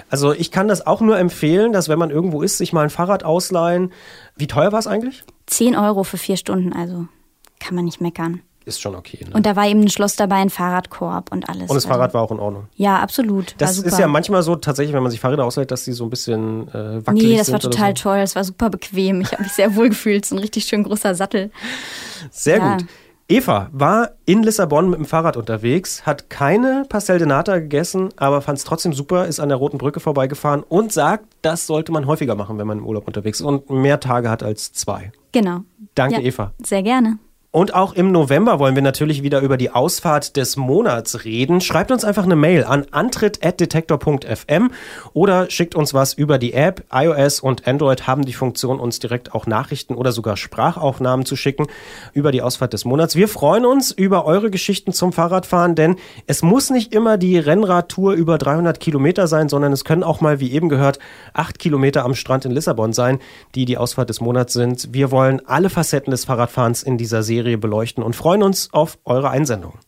[0.09, 2.89] Also ich kann das auch nur empfehlen, dass wenn man irgendwo ist, sich mal ein
[2.89, 3.93] Fahrrad ausleihen.
[4.35, 5.23] Wie teuer war es eigentlich?
[5.45, 7.07] Zehn Euro für vier Stunden, also
[7.63, 8.41] kann man nicht meckern.
[8.65, 9.19] Ist schon okay.
[9.25, 9.31] Ne?
[9.33, 11.63] Und da war eben ein Schloss dabei, ein Fahrradkorb und alles.
[11.63, 12.67] Und das Also, Fahrrad war auch in Ordnung.
[12.75, 13.55] Ja, absolut.
[13.57, 16.09] Das ist ja manchmal so tatsächlich, wenn man sich Fahrräder ausleiht, dass die so ein
[16.09, 18.03] bisschen äh, wackelig Nee, das sind war total so.
[18.03, 18.19] toll.
[18.19, 19.19] Das war super bequem.
[19.19, 20.25] Ich habe mich sehr wohl gefühlt.
[20.25, 21.51] So ein richtig schön großer Sattel.
[22.31, 22.77] Sehr Ja.
[22.77, 22.85] gut.
[23.29, 28.41] Eva war in Lissabon mit dem Fahrrad unterwegs, hat keine Pastel de Nata gegessen, aber
[28.41, 32.05] fand es trotzdem super, ist an der Roten Brücke vorbeigefahren und sagt, das sollte man
[32.05, 35.11] häufiger machen, wenn man im Urlaub unterwegs ist und mehr Tage hat als zwei.
[35.31, 35.61] Genau.
[35.95, 36.51] Danke, Ja, Eva.
[36.63, 37.17] Sehr gerne.
[37.55, 41.61] Und auch im November wollen wir natürlich wieder über die Ausfahrt des Monats reden.
[41.61, 44.71] Schreibt uns einfach eine Mail an antritt.detektor.fm
[45.13, 46.83] oder schickt uns was über die App.
[46.91, 51.67] iOS und Android haben die Funktion, uns direkt auch Nachrichten oder sogar Sprachaufnahmen zu schicken
[52.13, 53.15] über die Ausfahrt des Monats.
[53.15, 58.13] Wir freuen uns über eure Geschichten zum Fahrradfahren, denn es muss nicht immer die Rennradtour
[58.13, 60.97] über 300 Kilometer sein, sondern es können auch mal, wie eben gehört,
[61.33, 63.19] acht Kilometer am Strand in Lissabon sein,
[63.53, 64.91] die die Ausfahrt des Monats sind.
[64.91, 69.29] Wir wollen alle Facetten des Fahrradfahrens in dieser Serie beleuchten und freuen uns auf eure
[69.29, 69.79] Einsendung.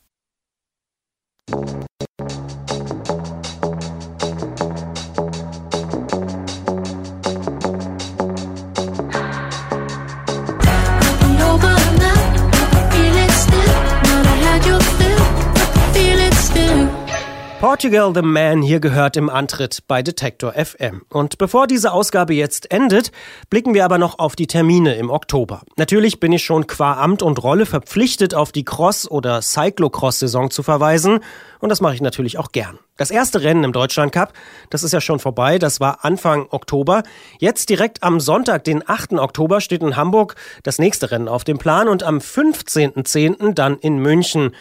[17.66, 21.01] Portugal the Man hier gehört im Antritt bei Detektor FM.
[21.09, 23.11] Und bevor diese Ausgabe jetzt endet,
[23.49, 25.63] blicken wir aber noch auf die Termine im Oktober.
[25.76, 30.61] Natürlich bin ich schon qua Amt und Rolle verpflichtet, auf die Cross- oder Cyclocross-Saison zu
[30.61, 31.22] verweisen.
[31.59, 32.78] Und das mache ich natürlich auch gern.
[32.97, 34.32] Das erste Rennen im Deutschland Cup,
[34.70, 37.03] das ist ja schon vorbei, das war Anfang Oktober.
[37.39, 39.13] Jetzt direkt am Sonntag, den 8.
[39.13, 43.53] Oktober, steht in Hamburg das nächste Rennen auf dem Plan und am 15.10.
[43.53, 44.51] dann in München.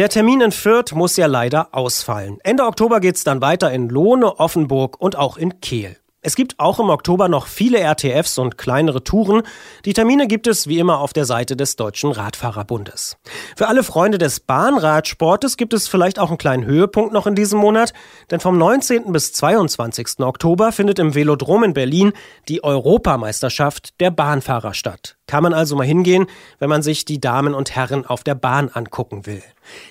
[0.00, 2.38] Der Termin in Fürth muss ja leider ausfallen.
[2.42, 5.94] Ende Oktober geht's dann weiter in Lohne, Offenburg und auch in Kehl.
[6.22, 9.40] Es gibt auch im Oktober noch viele RTFs und kleinere Touren.
[9.86, 13.16] Die Termine gibt es wie immer auf der Seite des Deutschen Radfahrerbundes.
[13.56, 17.58] Für alle Freunde des Bahnradsportes gibt es vielleicht auch einen kleinen Höhepunkt noch in diesem
[17.58, 17.94] Monat,
[18.30, 19.12] denn vom 19.
[19.12, 20.20] bis 22.
[20.20, 22.12] Oktober findet im Velodrom in Berlin
[22.50, 25.16] die Europameisterschaft der Bahnfahrer statt.
[25.26, 26.26] Kann man also mal hingehen,
[26.58, 29.42] wenn man sich die Damen und Herren auf der Bahn angucken will.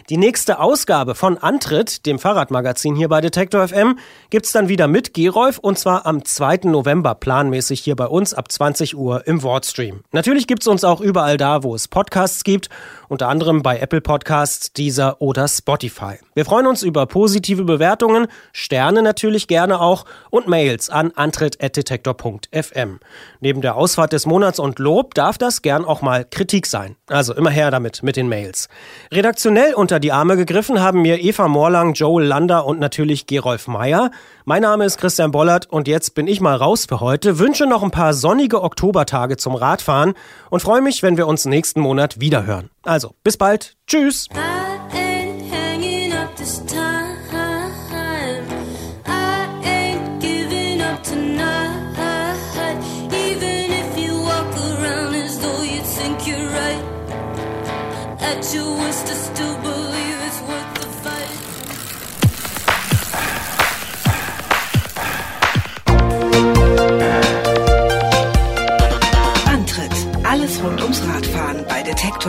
[0.10, 3.98] Die nächste Ausgabe von Antritt, dem Fahrradmagazin hier bei Detektor FM,
[4.30, 6.62] gibt's dann wieder mit Gerolf und zwar am 2.
[6.64, 10.02] November planmäßig hier bei uns ab 20 Uhr im Wordstream.
[10.12, 12.70] Natürlich gibt's uns auch überall da, wo es Podcasts gibt,
[13.10, 16.20] unter anderem bei Apple Podcasts, Deezer oder Spotify.
[16.36, 23.00] Wir freuen uns über positive Bewertungen, Sterne natürlich gerne auch und Mails an antritt.detektor.fm.
[23.42, 26.96] Neben der Ausfahrt des Monats und Lob darf das gern auch mal Kritik sein.
[27.08, 28.70] Also immer her damit mit den Mails.
[29.12, 34.12] Redaktionell unter die Arme gegriffen haben mir Eva Morlang, Joel Lander und natürlich Gerolf Meyer.
[34.46, 37.40] Mein Name ist Christian Bollert und jetzt bin ich mal raus für heute.
[37.40, 40.14] Wünsche noch ein paar sonnige Oktobertage zum Radfahren
[40.50, 42.70] und freue mich, wenn wir uns nächsten Monat wiederhören.
[42.84, 43.76] Also, bis bald.
[43.88, 44.28] Tschüss.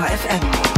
[0.07, 0.70] FM.